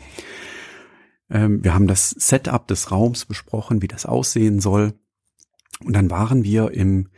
Ähm, 1.31 1.65
wir 1.65 1.75
haben 1.75 1.87
das 1.87 2.11
Setup 2.11 2.67
des 2.69 2.91
Raums 2.91 3.25
besprochen, 3.25 3.83
wie 3.83 3.89
das 3.89 4.07
aussehen 4.07 4.61
soll. 4.61 4.95
Und 5.85 5.95
dann 5.95 6.11
waren 6.11 6.45
wir 6.45 6.71
im 6.71 7.09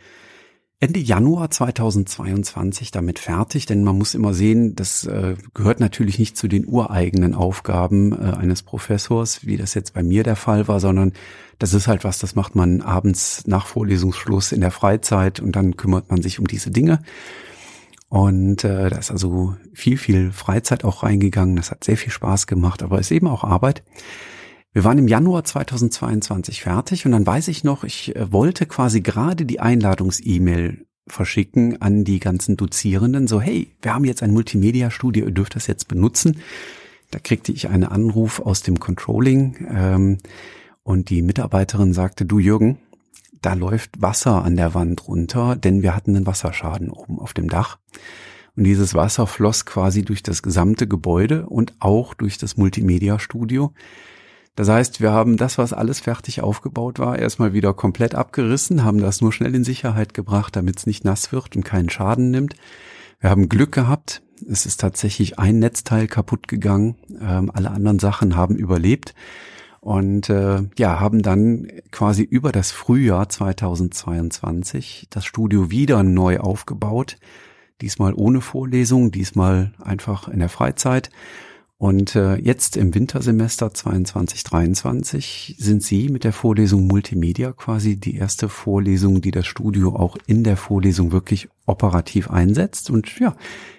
Ende 0.79 1.01
Januar 1.01 1.51
2022 1.51 2.91
damit 2.91 3.19
fertig, 3.19 3.65
denn 3.65 3.83
man 3.83 3.97
muss 3.97 4.15
immer 4.15 4.35
sehen, 4.35 4.77
das 4.77 5.07
äh, 5.07 5.37
gehört 5.55 5.81
natürlich 5.81 6.19
nicht 6.19 6.37
zu 6.37 6.49
den 6.49 6.67
ureigenen 6.67 7.35
Aufgaben 7.35 8.13
äh, 8.13 8.37
eines 8.37 8.63
Professors, 8.63 9.47
wie 9.47 9.57
das 9.57 9.73
jetzt 9.73 9.95
bei 9.95 10.03
mir 10.03 10.23
der 10.23 10.37
Fall 10.37 10.69
war, 10.69 10.79
sondern 10.79 11.15
das 11.59 11.73
ist 11.73 11.89
halt 11.89 12.05
was, 12.05 12.19
das 12.19 12.35
macht 12.35 12.55
man 12.57 12.83
abends 12.83 13.47
nach 13.47 13.67
Vorlesungsschluss 13.67 14.53
in 14.53 14.61
der 14.61 14.71
Freizeit 14.71 15.41
und 15.41 15.57
dann 15.57 15.79
kümmert 15.79 16.11
man 16.11 16.21
sich 16.21 16.39
um 16.39 16.47
diese 16.47 16.71
Dinge. 16.71 17.01
Und 18.11 18.63
äh, 18.65 18.91
da 18.91 18.99
ist 18.99 19.11
also 19.11 19.57
viel, 19.73 19.97
viel 19.97 20.31
Freizeit 20.31 20.85
auch 20.85 21.03
reingegangen. 21.03 21.57
Das 21.57 21.71
hat 21.71 21.85
sehr 21.85 21.97
viel 21.97 22.13
Spaß 22.13 22.47
gemacht, 22.47 22.83
aber 22.83 23.01
ist 23.01 23.11
eben 23.11 23.29
auch 23.29 23.45
Arbeit. 23.45 23.83
Wir 24.77 24.85
waren 24.85 24.99
im 24.99 25.09
Januar 25.09 25.43
2022 25.43 26.61
fertig 26.61 27.07
und 27.07 27.13
dann 27.13 27.27
weiß 27.27 27.49
ich 27.49 27.65
noch, 27.65 27.83
ich 27.83 28.15
äh, 28.15 28.31
wollte 28.31 28.67
quasi 28.67 29.01
gerade 29.01 29.47
die 29.47 29.59
Einladungs-E-Mail 29.59 30.85
verschicken 31.07 31.81
an 31.81 32.05
die 32.05 32.21
ganzen 32.21 32.59
Dozierenden, 32.59 33.27
so 33.27 33.41
hey, 33.41 33.75
wir 33.81 33.95
haben 33.95 34.05
jetzt 34.05 34.23
ein 34.23 34.35
Multimedia-Studio, 34.35 35.25
ihr 35.25 35.33
dürft 35.33 35.57
das 35.57 35.67
jetzt 35.67 35.89
benutzen. 35.89 36.41
Da 37.11 37.19
kriegte 37.19 37.53
ich 37.53 37.71
einen 37.71 37.85
Anruf 37.85 38.39
aus 38.39 38.61
dem 38.61 38.79
Controlling 38.79 39.67
ähm, 39.71 40.19
und 40.83 41.09
die 41.09 41.23
Mitarbeiterin 41.23 41.95
sagte, 41.95 42.27
du 42.27 42.39
Jürgen, 42.39 42.77
da 43.41 43.55
läuft 43.55 44.03
Wasser 44.03 44.45
an 44.45 44.57
der 44.57 44.75
Wand 44.75 45.09
runter, 45.09 45.57
denn 45.57 45.81
wir 45.81 45.97
hatten 45.97 46.15
einen 46.15 46.27
Wasserschaden 46.27 46.91
oben 46.91 47.19
auf 47.19 47.33
dem 47.33 47.49
Dach. 47.49 47.79
Und 48.57 48.65
dieses 48.65 48.93
Wasser 48.93 49.27
floss 49.27 49.65
quasi 49.65 50.03
durch 50.03 50.23
das 50.23 50.43
gesamte 50.43 50.87
Gebäude 50.87 51.47
und 51.47 51.73
auch 51.79 52.13
durch 52.13 52.37
das 52.37 52.59
Multimedia-Studio. 52.59 53.73
Das 54.57 54.71
heißt, 54.71 55.03
wir 55.03 55.13
haben 55.13 55.37
das, 55.37 55.59
was 55.59 55.75
alles 55.75 56.01
fertig 56.01 56.41
aufgebaut 56.41 56.99
war, 56.99 57.19
erstmal 57.19 57.53
wieder 57.53 57.75
komplett 57.75 58.15
abgerissen, 58.15 58.85
haben 58.85 58.99
das 58.99 59.21
nur 59.21 59.33
schnell 59.33 59.55
in 59.55 59.65
Sicherheit 59.65 60.15
gebracht, 60.15 60.57
damit 60.57 60.79
es 60.79 60.87
nicht 60.87 61.05
nass 61.05 61.31
wird 61.31 61.55
und 61.57 61.65
keinen 61.65 61.91
Schaden 61.91 62.31
nimmt. 62.31 62.57
Wir 63.21 63.31
haben 63.31 63.51
Glück 63.51 63.73
gehabt. 63.73 64.23
Es 64.51 64.67
ist 64.67 64.81
tatsächlich 64.81 65.39
ein 65.39 65.59
Netzteil 65.59 66.07
kaputt 66.07 66.49
gegangen. 66.49 66.97
Ähm, 67.21 67.51
alle 67.53 67.71
anderen 67.71 67.99
Sachen 67.99 68.35
haben 68.35 68.57
überlebt. 68.57 69.15
Und 69.81 70.31
äh, 70.31 70.63
ja, 70.79 71.01
haben 71.01 71.23
dann 71.23 71.69
quasi 71.93 72.23
über 72.23 72.51
das 72.51 72.73
Frühjahr 72.73 73.29
2022 73.29 75.07
das 75.11 75.27
Studio 75.27 75.71
wieder 75.71 76.03
neu 76.03 76.41
aufgebaut. 76.41 77.19
Diesmal 77.83 78.15
ohne 78.15 78.41
Vorlesung, 78.41 79.11
diesmal 79.11 79.75
einfach 79.79 80.29
in 80.29 80.39
der 80.39 80.49
Freizeit 80.49 81.11
und 81.79 82.17
äh, 82.17 82.37
jetzt 82.37 82.79
im 82.79 82.95
Wintersemester 82.95 83.73
22, 83.73 84.45
23 84.45 85.57
sind 85.59 85.83
Sie 85.83 86.09
mit 86.09 86.25
der 86.25 86.33
Vorlesung 86.33 86.87
Multimedia 86.87 87.53
quasi 87.53 87.97
die 87.97 88.17
erste 88.17 88.49
Vorlesung, 88.49 89.21
die 89.21 89.31
das 89.31 89.47
Studio 89.47 89.95
auch 89.95 90.17
in 90.27 90.43
der 90.43 90.57
Vorlesung 90.57 91.13
wirklich 91.13 91.49
operativ 91.67 92.31
einsetzt. 92.31 92.89
Und 92.89 93.19
ja, 93.21 93.37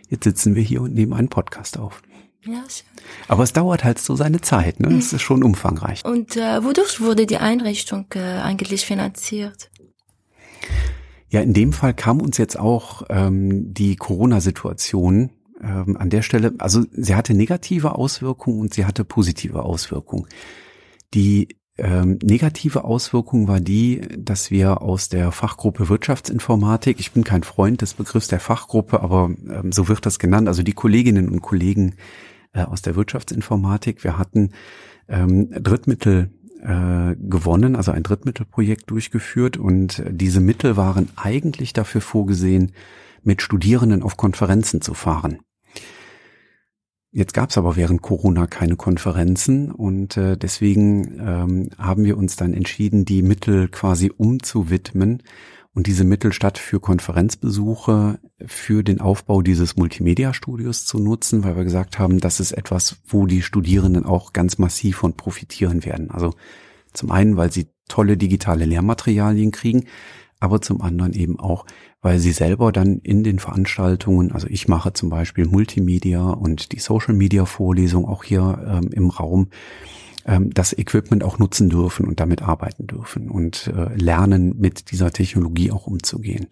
jetzt 0.09 0.25
sitzen 0.25 0.53
wir 0.53 0.61
hier 0.61 0.83
und 0.83 0.93
nehmen 0.93 1.13
einen 1.13 1.29
Podcast 1.29 1.79
auf. 1.79 2.03
Ja, 2.45 2.63
schön. 2.69 2.85
Aber 3.27 3.43
es 3.43 3.53
dauert 3.53 3.83
halt 3.83 3.97
so 3.97 4.15
seine 4.15 4.41
Zeit, 4.41 4.79
ne? 4.79 4.95
Es 4.95 5.11
ist 5.11 5.23
schon 5.23 5.43
umfangreich. 5.43 6.05
Und 6.05 6.37
äh, 6.37 6.63
wodurch 6.63 7.01
wurde 7.01 7.25
die 7.25 7.37
Einrichtung 7.37 8.05
äh, 8.13 8.19
eigentlich 8.19 8.85
finanziert? 8.85 9.71
Ja, 11.29 11.41
in 11.41 11.53
dem 11.53 11.73
Fall 11.73 11.95
kam 11.95 12.21
uns 12.21 12.37
jetzt 12.37 12.59
auch 12.59 13.03
ähm, 13.09 13.73
die 13.73 13.95
Corona-Situation 13.95 15.31
ähm, 15.61 15.97
an 15.97 16.09
der 16.09 16.21
Stelle, 16.21 16.53
also 16.59 16.83
sie 16.91 17.15
hatte 17.15 17.33
negative 17.33 17.95
Auswirkungen 17.95 18.59
und 18.59 18.73
sie 18.73 18.85
hatte 18.85 19.03
positive 19.03 19.63
Auswirkungen. 19.63 20.27
Die 21.13 21.57
ähm, 21.77 22.17
negative 22.23 22.83
Auswirkung 22.83 23.47
war 23.47 23.59
die, 23.59 24.01
dass 24.17 24.49
wir 24.49 24.81
aus 24.81 25.09
der 25.09 25.31
Fachgruppe 25.31 25.89
Wirtschaftsinformatik, 25.89 26.99
ich 26.99 27.11
bin 27.11 27.23
kein 27.23 27.43
Freund 27.43 27.81
des 27.81 27.93
Begriffs 27.93 28.27
der 28.27 28.39
Fachgruppe, 28.39 29.01
aber 29.01 29.29
ähm, 29.49 29.71
so 29.71 29.87
wird 29.87 30.05
das 30.05 30.17
genannt, 30.17 30.47
also 30.47 30.63
die 30.63 30.73
Kolleginnen 30.73 31.29
und 31.29 31.41
Kollegen 31.41 31.95
äh, 32.53 32.63
aus 32.63 32.81
der 32.81 32.95
Wirtschaftsinformatik, 32.95 34.03
wir 34.03 34.17
hatten 34.17 34.53
ähm, 35.07 35.51
Drittmittel 35.51 36.31
äh, 36.61 37.15
gewonnen, 37.15 37.75
also 37.75 37.91
ein 37.91 38.03
Drittmittelprojekt 38.03 38.89
durchgeführt 38.89 39.57
und 39.57 40.03
diese 40.09 40.41
Mittel 40.41 40.77
waren 40.77 41.09
eigentlich 41.15 41.73
dafür 41.73 42.01
vorgesehen, 42.01 42.71
mit 43.23 43.43
Studierenden 43.43 44.01
auf 44.01 44.17
Konferenzen 44.17 44.81
zu 44.81 44.95
fahren. 44.95 45.39
Jetzt 47.17 47.33
gab 47.33 47.49
es 47.49 47.57
aber 47.57 47.75
während 47.75 48.03
Corona 48.03 48.45
keine 48.45 48.75
Konferenzen 48.75 49.71
und 49.71 50.17
äh, 50.17 50.37
deswegen 50.37 51.19
ähm, 51.19 51.69
haben 51.79 52.03
wir 52.03 52.15
uns 52.15 52.35
dann 52.35 52.53
entschieden, 52.53 53.05
die 53.05 53.23
Mittel 53.23 53.69
quasi 53.69 54.11
umzuwidmen 54.15 55.23
und 55.73 55.87
diese 55.87 56.03
Mittel 56.03 56.31
statt 56.31 56.59
für 56.59 56.79
Konferenzbesuche 56.79 58.19
für 58.45 58.83
den 58.83 59.01
Aufbau 59.01 59.41
dieses 59.41 59.77
Multimedia-Studios 59.77 60.85
zu 60.85 60.99
nutzen, 60.99 61.43
weil 61.43 61.55
wir 61.55 61.63
gesagt 61.63 61.97
haben, 61.97 62.19
das 62.19 62.39
ist 62.39 62.51
etwas, 62.51 62.97
wo 63.07 63.25
die 63.25 63.41
Studierenden 63.41 64.05
auch 64.05 64.31
ganz 64.31 64.59
massiv 64.59 64.97
von 64.97 65.13
profitieren 65.13 65.85
werden. 65.85 66.11
Also 66.11 66.35
zum 66.93 67.09
einen, 67.09 67.35
weil 67.35 67.51
sie 67.51 67.69
tolle 67.87 68.17
digitale 68.17 68.65
Lehrmaterialien 68.65 69.49
kriegen, 69.49 69.85
aber 70.39 70.61
zum 70.61 70.83
anderen 70.83 71.13
eben 71.13 71.39
auch, 71.39 71.65
weil 72.01 72.19
sie 72.19 72.31
selber 72.31 72.71
dann 72.71 72.99
in 72.99 73.23
den 73.23 73.39
Veranstaltungen, 73.39 74.31
also 74.31 74.47
ich 74.47 74.67
mache 74.67 74.93
zum 74.93 75.09
Beispiel 75.09 75.45
Multimedia 75.45 76.29
und 76.29 76.71
die 76.71 76.79
Social 76.79 77.13
Media 77.13 77.45
Vorlesung 77.45 78.05
auch 78.05 78.23
hier 78.23 78.63
ähm, 78.67 78.89
im 78.91 79.09
Raum, 79.09 79.47
ähm, 80.25 80.53
das 80.53 80.77
Equipment 80.77 81.23
auch 81.23 81.39
nutzen 81.39 81.69
dürfen 81.69 82.05
und 82.05 82.19
damit 82.19 82.41
arbeiten 82.41 82.85
dürfen 82.85 83.29
und 83.29 83.67
äh, 83.67 83.95
lernen, 83.95 84.55
mit 84.59 84.91
dieser 84.91 85.11
Technologie 85.11 85.71
auch 85.71 85.87
umzugehen. 85.87 86.47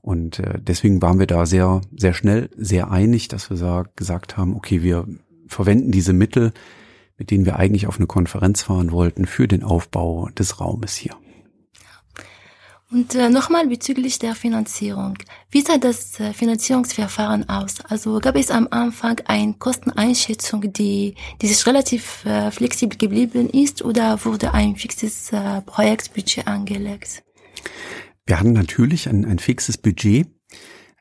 Und 0.00 0.38
äh, 0.38 0.58
deswegen 0.60 1.02
waren 1.02 1.18
wir 1.18 1.26
da 1.26 1.44
sehr, 1.44 1.80
sehr 1.96 2.14
schnell, 2.14 2.50
sehr 2.56 2.90
einig, 2.90 3.28
dass 3.28 3.50
wir 3.50 3.86
gesagt 3.96 4.36
haben, 4.36 4.54
okay, 4.54 4.82
wir 4.82 5.06
verwenden 5.48 5.90
diese 5.90 6.12
Mittel, 6.12 6.52
mit 7.16 7.30
denen 7.30 7.46
wir 7.46 7.56
eigentlich 7.56 7.88
auf 7.88 7.96
eine 7.96 8.06
Konferenz 8.06 8.62
fahren 8.62 8.92
wollten, 8.92 9.26
für 9.26 9.48
den 9.48 9.64
Aufbau 9.64 10.28
des 10.38 10.60
Raumes 10.60 10.94
hier. 10.94 11.16
Und 12.90 13.14
äh, 13.14 13.28
nochmal 13.28 13.66
bezüglich 13.66 14.18
der 14.18 14.34
Finanzierung. 14.34 15.18
Wie 15.50 15.60
sah 15.60 15.76
das 15.76 16.18
äh, 16.20 16.32
Finanzierungsverfahren 16.32 17.46
aus? 17.46 17.82
Also 17.86 18.18
gab 18.18 18.34
es 18.34 18.50
am 18.50 18.66
Anfang 18.70 19.20
eine 19.26 19.52
Kosteneinschätzung, 19.52 20.72
die, 20.72 21.14
die 21.42 21.46
sich 21.48 21.66
relativ 21.66 22.24
äh, 22.24 22.50
flexibel 22.50 22.96
geblieben 22.96 23.50
ist 23.50 23.82
oder 23.82 24.24
wurde 24.24 24.54
ein 24.54 24.76
fixes 24.76 25.30
äh, 25.32 25.60
Projektbudget 25.66 26.46
angelegt? 26.46 27.22
Wir 28.24 28.40
hatten 28.40 28.54
natürlich 28.54 29.06
ein, 29.06 29.26
ein 29.26 29.38
fixes 29.38 29.76
Budget. 29.76 30.26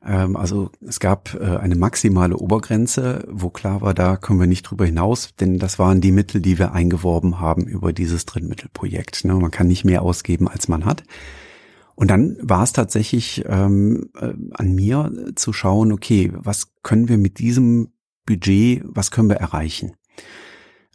Ähm, 0.05 0.35
also 0.35 0.71
es 0.85 0.99
gab 0.99 1.35
äh, 1.35 1.55
eine 1.55 1.75
maximale 1.75 2.35
Obergrenze, 2.35 3.25
wo 3.29 3.49
klar 3.49 3.79
war, 3.79 3.93
da 3.93 4.17
kommen 4.17 4.41
wir 4.41 4.47
nicht 4.47 4.63
drüber 4.63 4.85
hinaus, 4.85 5.35
denn 5.39 5.57
das 5.57 5.79
waren 5.79 6.01
die 6.01 6.11
Mittel, 6.11 6.41
die 6.41 6.59
wir 6.59 6.73
eingeworben 6.73 7.39
haben 7.39 7.65
über 7.65 7.93
dieses 7.93 8.25
Drittmittelprojekt. 8.25 9.23
Ne? 9.23 9.35
Man 9.35 9.51
kann 9.51 9.67
nicht 9.67 9.85
mehr 9.85 10.01
ausgeben, 10.01 10.49
als 10.49 10.67
man 10.67 10.83
hat. 10.83 11.03
Und 11.97 12.11
dann 12.11 12.37
war 12.39 12.61
es 12.61 12.73
tatsächlich 12.73 13.43
ähm, 13.47 14.11
äh, 14.19 14.31
an 14.51 14.75
mir 14.75 15.11
zu 15.35 15.51
schauen, 15.51 15.91
okay, 15.91 16.31
was 16.31 16.71
können 16.83 17.09
wir 17.09 17.17
mit 17.17 17.39
diesem 17.39 17.87
Budget, 18.23 18.83
was 18.85 19.09
können 19.09 19.29
wir 19.29 19.37
erreichen? 19.37 19.93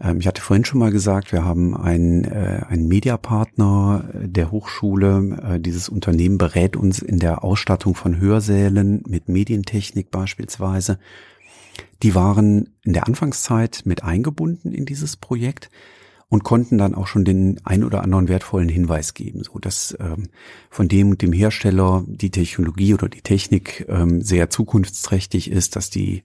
Ähm, 0.01 0.21
ich 0.21 0.29
hatte 0.29 0.41
vorhin 0.41 0.65
schon 0.65 0.79
mal 0.79 0.93
gesagt, 0.93 1.33
wir 1.33 1.45
haben 1.45 1.77
einen, 1.77 2.23
äh, 2.23 2.61
einen 2.69 2.87
Mediapartner 2.87 4.11
der 4.15 4.53
Hochschule. 4.53 5.41
Äh, 5.57 5.61
dieses 5.61 5.89
Unternehmen 5.89 6.39
berät 6.39 6.77
uns 6.77 7.01
in 7.01 7.19
der 7.19 7.43
Ausstattung 7.43 7.97
von 7.97 8.21
Hörsälen 8.21 9.03
mit 9.09 9.29
Medientechnik 9.29 10.13
beispielsweise. 10.13 11.01
Die 12.05 12.15
waren 12.15 12.75
in 12.85 12.93
der 12.93 13.09
Anfangszeit 13.09 13.83
mit 13.87 14.05
eingebunden 14.05 14.71
in 14.71 14.87
dieses 14.87 15.17
Projekt 15.17 15.69
und 16.33 16.45
konnten 16.45 16.79
dann 16.79 16.95
auch 16.95 17.09
schon 17.09 17.27
den 17.27 17.61
ein 17.63 17.85
oder 17.85 18.03
anderen 18.03 18.27
wertvollen 18.27 18.71
Hinweis 18.71 19.13
geben, 19.13 19.43
so 19.45 19.59
dass 19.59 19.95
ähm, 20.01 20.31
von 20.71 20.89
dem 20.89 21.11
und 21.11 21.21
dem 21.21 21.35
Hersteller 21.35 22.05
die 22.07 22.31
Technologie 22.31 22.95
oder 22.95 23.11
die 23.11 23.21
Technik 23.21 23.85
ähm, 23.91 24.23
sehr 24.23 24.49
zukunftsträchtig 24.49 25.51
ist, 25.51 25.77
dass 25.77 25.91
die 25.91 26.25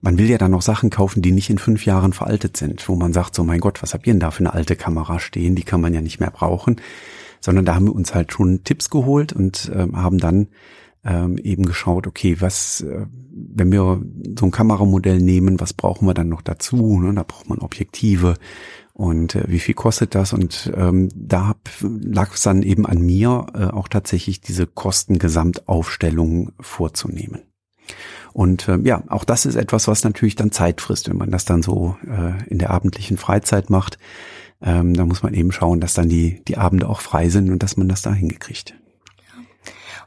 man 0.00 0.16
will 0.16 0.30
ja 0.30 0.38
dann 0.38 0.52
noch 0.52 0.62
Sachen 0.62 0.90
kaufen, 0.90 1.22
die 1.22 1.32
nicht 1.32 1.50
in 1.50 1.58
fünf 1.58 1.86
Jahren 1.86 2.12
veraltet 2.12 2.56
sind, 2.56 2.88
wo 2.88 2.94
man 2.94 3.12
sagt, 3.12 3.34
so 3.34 3.42
mein 3.42 3.58
Gott, 3.58 3.82
was 3.82 3.94
habt 3.94 4.06
ihr 4.06 4.12
denn 4.12 4.20
da 4.20 4.30
für 4.30 4.40
eine 4.40 4.54
alte 4.54 4.76
Kamera 4.76 5.18
stehen, 5.18 5.56
die 5.56 5.64
kann 5.64 5.80
man 5.80 5.92
ja 5.92 6.02
nicht 6.02 6.20
mehr 6.20 6.30
brauchen, 6.30 6.76
sondern 7.40 7.64
da 7.64 7.74
haben 7.74 7.86
wir 7.86 7.96
uns 7.96 8.14
halt 8.14 8.32
schon 8.32 8.62
Tipps 8.62 8.90
geholt 8.90 9.32
und 9.32 9.72
ähm, 9.74 9.96
haben 9.96 10.18
dann 10.18 10.46
ähm, 11.04 11.36
eben 11.38 11.66
geschaut, 11.66 12.06
okay, 12.06 12.36
was, 12.38 12.82
äh, 12.82 13.06
wenn 13.32 13.72
wir 13.72 14.00
so 14.38 14.46
ein 14.46 14.52
Kameramodell 14.52 15.18
nehmen, 15.18 15.58
was 15.58 15.72
brauchen 15.72 16.06
wir 16.06 16.14
dann 16.14 16.28
noch 16.28 16.42
dazu? 16.42 17.00
Ne? 17.00 17.12
Da 17.14 17.24
braucht 17.24 17.48
man 17.48 17.58
Objektive 17.58 18.36
und 18.96 19.34
äh, 19.34 19.44
wie 19.48 19.58
viel 19.58 19.74
kostet 19.74 20.14
das? 20.14 20.32
Und 20.32 20.72
ähm, 20.74 21.10
da 21.14 21.54
lag 21.82 22.32
es 22.32 22.40
dann 22.40 22.62
eben 22.62 22.86
an 22.86 23.02
mir, 23.02 23.46
äh, 23.54 23.64
auch 23.64 23.88
tatsächlich 23.88 24.40
diese 24.40 24.66
Kostengesamtaufstellung 24.66 26.52
vorzunehmen. 26.60 27.42
Und 28.32 28.68
äh, 28.68 28.78
ja, 28.84 29.02
auch 29.08 29.24
das 29.24 29.44
ist 29.44 29.56
etwas, 29.56 29.86
was 29.86 30.02
natürlich 30.02 30.34
dann 30.34 30.50
Zeit 30.50 30.80
frisst, 30.80 31.10
wenn 31.10 31.18
man 31.18 31.30
das 31.30 31.44
dann 31.44 31.62
so 31.62 31.98
äh, 32.06 32.42
in 32.48 32.58
der 32.58 32.70
abendlichen 32.70 33.18
Freizeit 33.18 33.68
macht. 33.68 33.98
Ähm, 34.62 34.94
da 34.94 35.04
muss 35.04 35.22
man 35.22 35.34
eben 35.34 35.52
schauen, 35.52 35.78
dass 35.78 35.92
dann 35.92 36.08
die, 36.08 36.42
die 36.48 36.56
Abende 36.56 36.88
auch 36.88 37.00
frei 37.00 37.28
sind 37.28 37.50
und 37.50 37.62
dass 37.62 37.76
man 37.76 37.90
das 37.90 38.00
da 38.00 38.14
hingekriegt. 38.14 38.74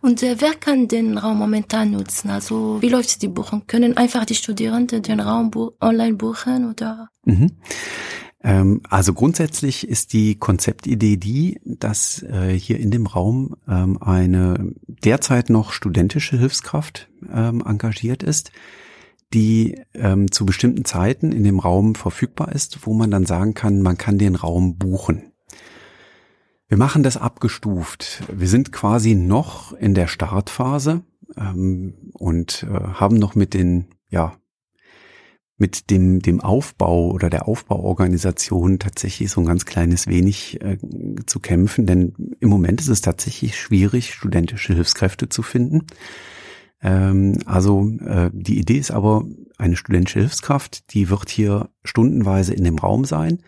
Und 0.01 0.23
äh, 0.23 0.37
wer 0.39 0.55
kann 0.55 0.87
den 0.87 1.19
Raum 1.19 1.37
momentan 1.37 1.91
nutzen? 1.91 2.31
Also 2.31 2.81
wie 2.81 2.89
läuft 2.89 3.21
die 3.21 3.27
Buchung? 3.27 3.67
Können 3.67 3.97
einfach 3.97 4.25
die 4.25 4.35
Studierenden 4.35 5.03
den 5.03 5.19
Raum 5.19 5.51
bu 5.51 5.73
online 5.79 6.15
buchen 6.15 6.71
oder? 6.71 7.09
Mhm. 7.25 7.51
Ähm, 8.41 8.81
also 8.89 9.13
grundsätzlich 9.13 9.87
ist 9.87 10.13
die 10.13 10.35
Konzeptidee 10.35 11.17
die, 11.17 11.59
dass 11.65 12.23
äh, 12.23 12.57
hier 12.57 12.79
in 12.79 12.91
dem 12.91 13.05
Raum 13.05 13.55
ähm, 13.67 14.01
eine 14.01 14.73
derzeit 14.87 15.49
noch 15.49 15.73
studentische 15.73 16.37
Hilfskraft 16.37 17.09
ähm, 17.33 17.63
engagiert 17.65 18.23
ist, 18.23 18.51
die 19.33 19.81
ähm, 19.93 20.31
zu 20.31 20.45
bestimmten 20.45 20.85
Zeiten 20.85 21.31
in 21.31 21.43
dem 21.43 21.59
Raum 21.59 21.95
verfügbar 21.95 22.51
ist, 22.53 22.85
wo 22.85 22.93
man 22.93 23.11
dann 23.11 23.25
sagen 23.25 23.53
kann, 23.53 23.81
man 23.81 23.97
kann 23.97 24.17
den 24.17 24.35
Raum 24.35 24.77
buchen. 24.77 25.31
Wir 26.67 26.77
machen 26.77 27.03
das 27.03 27.17
abgestuft. 27.17 28.23
Wir 28.31 28.47
sind 28.47 28.71
quasi 28.71 29.15
noch 29.15 29.73
in 29.73 29.95
der 29.95 30.07
Startphase 30.07 31.01
ähm, 31.35 32.11
und 32.13 32.63
äh, 32.69 32.93
haben 32.93 33.17
noch 33.17 33.35
mit 33.35 33.53
den, 33.53 33.87
ja, 34.09 34.38
mit 35.59 35.89
dem, 35.91 36.21
dem 36.21 36.39
Aufbau 36.39 37.11
oder 37.11 37.29
der 37.29 37.47
Aufbauorganisation 37.47 38.79
tatsächlich 38.79 39.29
so 39.29 39.41
ein 39.41 39.45
ganz 39.45 39.65
kleines 39.65 40.07
wenig 40.07 40.59
äh, 40.61 40.77
zu 41.25 41.39
kämpfen, 41.39 41.85
denn 41.85 42.13
im 42.39 42.49
Moment 42.49 42.81
ist 42.81 42.87
es 42.87 43.01
tatsächlich 43.01 43.59
schwierig, 43.59 44.13
studentische 44.13 44.73
Hilfskräfte 44.73 45.29
zu 45.29 45.43
finden. 45.43 45.85
Ähm, 46.81 47.39
also 47.45 47.89
äh, 47.99 48.31
die 48.33 48.57
Idee 48.57 48.77
ist 48.77 48.91
aber, 48.91 49.25
eine 49.57 49.75
studentische 49.75 50.19
Hilfskraft, 50.19 50.93
die 50.93 51.09
wird 51.09 51.29
hier 51.29 51.69
stundenweise 51.83 52.53
in 52.53 52.63
dem 52.63 52.77
Raum 52.77 53.03
sein. 53.03 53.39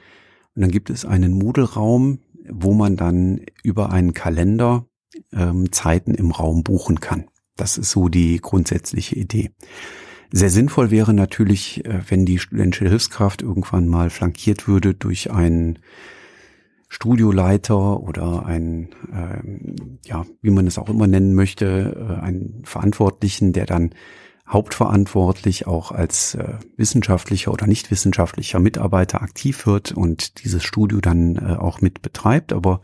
Und 0.53 0.61
dann 0.61 0.71
gibt 0.71 0.89
es 0.89 1.05
einen 1.05 1.31
Moodle-Raum, 1.31 2.19
wo 2.49 2.73
man 2.73 2.97
dann 2.97 3.39
über 3.63 3.91
einen 3.91 4.13
Kalender 4.13 4.85
ähm, 5.31 5.71
Zeiten 5.71 6.13
im 6.13 6.31
Raum 6.31 6.63
buchen 6.63 6.99
kann. 6.99 7.29
Das 7.55 7.77
ist 7.77 7.91
so 7.91 8.09
die 8.09 8.41
grundsätzliche 8.41 9.15
Idee. 9.15 9.51
Sehr 10.31 10.49
sinnvoll 10.49 10.91
wäre 10.91 11.13
natürlich, 11.13 11.85
äh, 11.85 11.99
wenn 12.07 12.25
die 12.25 12.39
studentische 12.39 12.87
Hilfskraft 12.87 13.41
irgendwann 13.41 13.87
mal 13.87 14.09
flankiert 14.09 14.67
würde 14.67 14.93
durch 14.93 15.31
einen 15.31 15.79
Studioleiter 16.87 18.01
oder 18.01 18.45
einen, 18.45 18.89
ähm, 19.13 19.99
ja, 20.05 20.25
wie 20.41 20.51
man 20.51 20.67
es 20.67 20.77
auch 20.77 20.89
immer 20.89 21.07
nennen 21.07 21.35
möchte, 21.35 21.95
äh, 21.97 22.21
einen 22.21 22.63
Verantwortlichen, 22.63 23.53
der 23.53 23.65
dann 23.65 23.91
hauptverantwortlich 24.47 25.67
auch 25.67 25.91
als 25.91 26.35
äh, 26.35 26.55
wissenschaftlicher 26.75 27.51
oder 27.51 27.67
nicht 27.67 27.91
wissenschaftlicher 27.91 28.59
Mitarbeiter 28.59 29.21
aktiv 29.21 29.65
wird 29.65 29.91
und 29.91 30.43
dieses 30.43 30.63
Studio 30.63 30.99
dann 30.99 31.37
äh, 31.37 31.55
auch 31.55 31.81
mit 31.81 32.01
betreibt. 32.01 32.51
Aber 32.53 32.81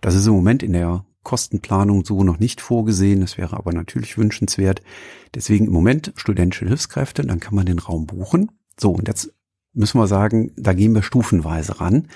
das 0.00 0.14
ist 0.14 0.26
im 0.26 0.32
Moment 0.32 0.62
in 0.62 0.72
der 0.72 1.04
Kostenplanung 1.22 2.04
so 2.04 2.24
noch 2.24 2.38
nicht 2.38 2.60
vorgesehen. 2.60 3.20
Das 3.20 3.38
wäre 3.38 3.56
aber 3.56 3.72
natürlich 3.72 4.18
wünschenswert. 4.18 4.82
Deswegen 5.34 5.66
im 5.66 5.72
Moment 5.72 6.12
studentische 6.16 6.66
Hilfskräfte, 6.66 7.22
dann 7.22 7.40
kann 7.40 7.54
man 7.54 7.66
den 7.66 7.78
Raum 7.78 8.06
buchen. 8.06 8.50
So, 8.78 8.92
und 8.92 9.08
jetzt 9.08 9.32
müssen 9.72 9.98
wir 9.98 10.06
sagen, 10.06 10.52
da 10.56 10.72
gehen 10.72 10.94
wir 10.94 11.02
stufenweise 11.02 11.80
ran. 11.80 12.08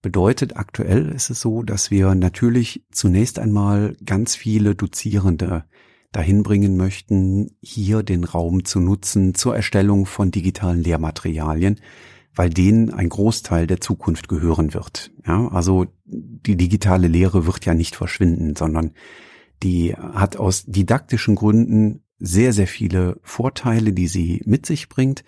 Bedeutet, 0.00 0.56
aktuell 0.56 1.10
ist 1.10 1.28
es 1.30 1.40
so, 1.40 1.62
dass 1.62 1.90
wir 1.90 2.14
natürlich 2.14 2.84
zunächst 2.92 3.38
einmal 3.38 3.96
ganz 4.04 4.36
viele 4.36 4.74
Dozierende 4.76 5.64
dahin 6.12 6.42
bringen 6.42 6.76
möchten, 6.76 7.56
hier 7.60 8.02
den 8.02 8.24
Raum 8.24 8.64
zu 8.64 8.80
nutzen 8.80 9.34
zur 9.34 9.56
Erstellung 9.56 10.06
von 10.06 10.30
digitalen 10.30 10.82
Lehrmaterialien, 10.82 11.80
weil 12.38 12.50
denen 12.50 12.94
ein 12.94 13.08
Großteil 13.08 13.66
der 13.66 13.80
Zukunft 13.80 14.28
gehören 14.28 14.72
wird. 14.72 15.10
Ja, 15.26 15.48
also 15.48 15.86
die 16.06 16.56
digitale 16.56 17.08
Lehre 17.08 17.46
wird 17.46 17.66
ja 17.66 17.74
nicht 17.74 17.96
verschwinden, 17.96 18.54
sondern 18.54 18.92
die 19.64 19.94
hat 19.94 20.36
aus 20.36 20.64
didaktischen 20.64 21.34
Gründen 21.34 22.04
sehr, 22.20 22.52
sehr 22.52 22.68
viele 22.68 23.18
Vorteile, 23.24 23.92
die 23.92 24.06
sie 24.06 24.40
mit 24.46 24.66
sich 24.66 24.88
bringt. 24.88 25.24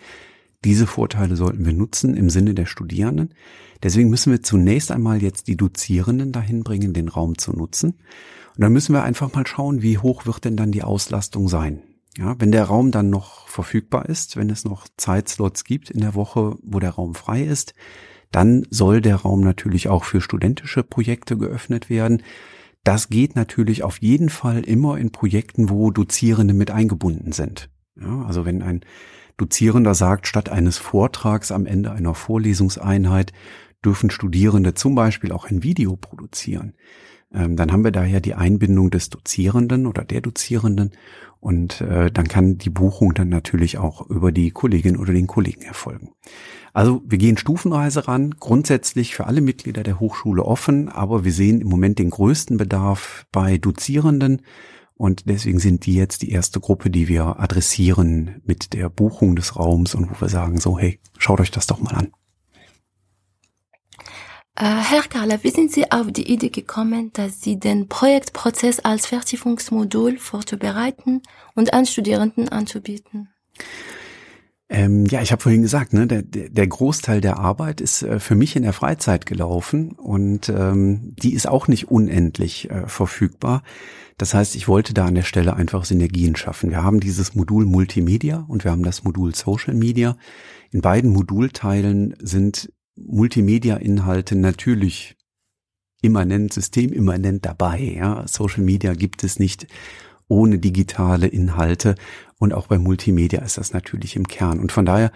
Diese 0.65 0.87
Vorteile 0.87 1.35
sollten 1.35 1.67
wir 1.67 1.73
nutzen 1.73 2.15
im 2.15 2.31
Sinne 2.31 2.55
der 2.55 2.67
Studierenden. 2.67 3.35
Deswegen 3.83 4.09
müssen 4.09 4.31
wir 4.31 4.45
zunächst 4.45 4.93
einmal 4.93 5.21
jetzt 5.21 5.49
die 5.49 5.57
Dozierenden 5.57 6.31
dahin 6.31 6.63
bringen, 6.63 6.93
den 6.93 7.09
Raum 7.09 7.39
zu 7.39 7.53
nutzen. 7.53 7.95
Und 8.55 8.61
dann 8.61 8.73
müssen 8.73 8.95
wir 8.95 9.03
einfach 9.03 9.35
mal 9.35 9.47
schauen, 9.49 9.83
wie 9.83 9.99
hoch 9.99 10.27
wird 10.27 10.45
denn 10.45 10.57
dann 10.57 10.71
die 10.71 10.85
Auslastung 10.85 11.49
sein. 11.49 11.83
Ja, 12.19 12.35
wenn 12.39 12.53
der 12.53 12.65
Raum 12.65 12.91
dann 12.91 13.09
noch 13.09 13.47
verfügbar 13.49 14.09
ist, 14.09 14.37
wenn 14.37 14.51
es 14.51 14.65
noch 14.65 14.89
Zeitslots 14.97 15.65
gibt 15.65 15.91
in 15.91 16.01
der 16.01 16.15
Woche, 16.15 16.57
wo 16.63 16.81
der 16.81 16.91
Raum 16.91 17.15
frei 17.15 17.43
ist, 17.43 17.75
dann 18.33 18.67
soll 18.71 19.01
der 19.01 19.17
Raum 19.17 19.41
natürlich 19.41 19.89
auch 19.89 20.05
für 20.05 20.21
studentische 20.21 20.83
Projekte 20.83 21.37
geöffnet 21.37 21.89
werden. 21.89 22.23
Das 22.85 23.09
geht 23.09 23.37
natürlich 23.37 23.83
auf 23.83 24.01
jeden 24.01 24.29
Fall 24.29 24.63
immer 24.63 24.99
in 24.99 25.13
Projekten, 25.13 25.69
wo 25.69 25.91
Dozierende 25.91 26.55
mit 26.55 26.71
eingebunden 26.71 27.33
sind. 27.33 27.71
Ja, 28.01 28.23
also 28.23 28.45
wenn 28.45 28.63
ein 28.63 28.81
Dozierender 29.37 29.95
sagt, 29.95 30.27
statt 30.27 30.49
eines 30.49 30.79
Vortrags 30.79 31.53
am 31.53 31.67
Ende 31.67 31.93
einer 31.93 32.15
Vorlesungseinheit 32.15 33.33
dürfen 33.85 34.11
Studierende 34.11 34.75
zum 34.75 34.95
Beispiel 34.95 35.33
auch 35.33 35.47
ein 35.47 35.63
Video 35.63 35.97
produzieren, 35.97 36.75
ähm, 37.33 37.57
dann 37.57 37.73
haben 37.73 37.85
wir 37.85 37.93
da 37.93 38.05
ja 38.05 38.21
die 38.21 38.35
Einbindung 38.35 38.91
des 38.91 39.11
Dozierenden 39.11 39.87
oder 39.87 40.05
der 40.05 40.21
Dozierenden 40.21 40.93
und 41.41 41.81
äh, 41.81 42.11
dann 42.11 42.29
kann 42.29 42.59
die 42.59 42.71
Buchung 42.71 43.15
dann 43.15 43.29
natürlich 43.29 43.79
auch 43.79 44.09
über 44.09 44.31
die 44.31 44.51
Kollegin 44.51 44.97
oder 44.97 45.13
den 45.13 45.27
Kollegen 45.27 45.63
erfolgen. 45.63 46.11
Also 46.73 47.03
wir 47.05 47.19
gehen 47.19 47.37
stufenweise 47.37 48.07
ran, 48.07 48.35
grundsätzlich 48.39 49.15
für 49.15 49.27
alle 49.27 49.41
Mitglieder 49.41 49.83
der 49.83 49.99
Hochschule 49.99 50.45
offen, 50.45 50.89
aber 50.89 51.25
wir 51.25 51.33
sehen 51.33 51.61
im 51.61 51.69
Moment 51.69 51.99
den 51.99 52.11
größten 52.11 52.59
Bedarf 52.59 53.27
bei 53.33 53.59
Dozierenden 53.59 54.43
und 54.95 55.29
deswegen 55.29 55.59
sind 55.59 55.87
die 55.87 55.95
jetzt 55.95 56.23
die 56.23 56.31
erste 56.31 56.61
Gruppe, 56.61 56.91
die 56.91 57.09
wir 57.09 57.41
adressieren 57.41 58.43
mit 58.45 58.75
der 58.75 58.91
Buchung 58.91 59.35
des 59.35 59.57
Raums 59.57 59.95
und 59.95 60.11
wo 60.11 60.21
wir 60.21 60.29
sagen 60.29 60.61
so, 60.61 60.79
hey, 60.79 61.01
schaut 61.17 61.41
euch 61.41 61.51
das 61.51 61.67
doch 61.67 61.81
mal 61.81 61.95
an. 61.95 62.09
Äh, 64.61 64.65
Herr 64.65 65.05
Karla, 65.09 65.43
wie 65.43 65.51
sind 65.51 65.73
Sie 65.73 65.91
auf 65.91 66.13
die 66.13 66.31
Idee 66.31 66.51
gekommen, 66.51 67.11
dass 67.15 67.41
Sie 67.41 67.59
den 67.59 67.89
Projektprozess 67.89 68.81
als 68.81 69.07
Fertigungsmodul 69.07 70.19
vorzubereiten 70.19 71.23
und 71.55 71.73
an 71.73 71.87
Studierenden 71.87 72.51
anzubieten? 72.51 73.31
Ähm, 74.69 75.07
ja, 75.07 75.23
ich 75.23 75.33
habe 75.33 75.41
vorhin 75.41 75.63
gesagt, 75.63 75.95
ne, 75.95 76.07
der, 76.07 76.23
der 76.23 76.67
Großteil 76.67 77.23
der 77.23 77.39
Arbeit 77.39 77.81
ist 77.81 78.03
äh, 78.03 78.21
für 78.21 78.35
mich 78.35 78.55
in 78.55 78.63
der 78.63 78.75
Freizeit 78.75 79.25
gelaufen 79.25 79.93
und 79.93 80.51
ähm, 80.51 81.15
die 81.17 81.33
ist 81.33 81.49
auch 81.49 81.67
nicht 81.67 81.91
unendlich 81.91 82.71
äh, 82.71 82.87
verfügbar. 82.87 83.63
Das 84.19 84.35
heißt, 84.35 84.55
ich 84.57 84.69
wollte 84.69 84.93
da 84.93 85.07
an 85.07 85.15
der 85.15 85.23
Stelle 85.23 85.57
einfach 85.57 85.87
Synergien 85.87 86.37
schaffen. 86.37 86.69
Wir 86.69 86.85
haben 86.85 87.01
dieses 87.01 87.35
Modul 87.35 87.65
Multimedia 87.65 88.45
und 88.47 88.65
wir 88.65 88.73
haben 88.73 88.83
das 88.83 89.05
Modul 89.05 89.35
Social 89.35 89.73
Media. 89.73 90.19
In 90.71 90.83
beiden 90.83 91.11
Modulteilen 91.11 92.15
sind 92.21 92.71
Multimedia-Inhalte 93.07 94.37
natürlich 94.37 95.17
immanent, 96.03 96.53
systemimmanent 96.53 97.45
dabei. 97.45 97.81
Ja. 97.81 98.27
Social 98.27 98.63
Media 98.63 98.95
gibt 98.95 99.25
es 99.25 99.39
nicht 99.39 99.67
ohne 100.29 100.59
digitale 100.59 101.27
Inhalte 101.27 101.97
und 102.39 102.55
auch 102.55 102.69
bei 102.69 102.79
Multimedia 102.79 103.43
ist 103.43 103.59
das 103.59 103.73
natürlich 103.73 104.17
im 104.17 104.29
Kern. 104.29 104.61
Und 104.61 104.73
von 104.73 104.87
daher 104.87 105.13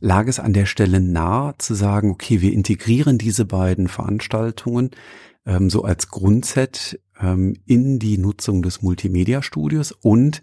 lag 0.00 0.28
es 0.28 0.38
an 0.38 0.52
der 0.52 0.66
Stelle 0.66 1.00
nahe 1.00 1.54
zu 1.58 1.74
sagen, 1.74 2.10
okay, 2.10 2.40
wir 2.40 2.52
integrieren 2.52 3.18
diese 3.18 3.44
beiden 3.44 3.88
Veranstaltungen 3.88 4.90
ähm, 5.46 5.70
so 5.70 5.82
als 5.82 6.08
Grundset 6.08 7.00
ähm, 7.20 7.56
in 7.64 7.98
die 7.98 8.18
Nutzung 8.18 8.62
des 8.62 8.82
Multimedia-Studios 8.82 9.92
und 9.92 10.42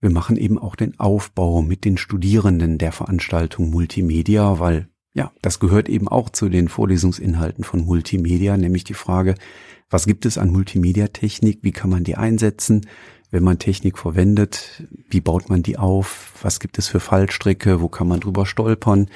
wir 0.00 0.10
machen 0.10 0.36
eben 0.36 0.58
auch 0.58 0.76
den 0.76 1.00
Aufbau 1.00 1.60
mit 1.60 1.84
den 1.84 1.96
Studierenden 1.96 2.78
der 2.78 2.92
Veranstaltung 2.92 3.70
Multimedia, 3.70 4.60
weil 4.60 4.88
ja, 5.18 5.32
das 5.42 5.58
gehört 5.58 5.88
eben 5.88 6.06
auch 6.06 6.30
zu 6.30 6.48
den 6.48 6.68
Vorlesungsinhalten 6.68 7.64
von 7.64 7.84
Multimedia, 7.84 8.56
nämlich 8.56 8.84
die 8.84 8.94
Frage, 8.94 9.34
was 9.90 10.06
gibt 10.06 10.24
es 10.26 10.38
an 10.38 10.48
Multimedia-Technik, 10.50 11.58
wie 11.62 11.72
kann 11.72 11.90
man 11.90 12.04
die 12.04 12.14
einsetzen, 12.14 12.86
wenn 13.32 13.42
man 13.42 13.58
Technik 13.58 13.98
verwendet, 13.98 14.84
wie 15.10 15.20
baut 15.20 15.48
man 15.48 15.64
die 15.64 15.76
auf, 15.76 16.34
was 16.40 16.60
gibt 16.60 16.78
es 16.78 16.86
für 16.86 17.00
Fallstricke, 17.00 17.80
wo 17.80 17.88
kann 17.88 18.06
man 18.06 18.20
drüber 18.20 18.46
stolpern, 18.46 19.08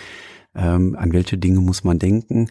ähm, 0.57 0.97
an 0.99 1.13
welche 1.13 1.39
Dinge 1.39 1.61
muss 1.61 1.85
man 1.85 2.01
denken. 2.01 2.49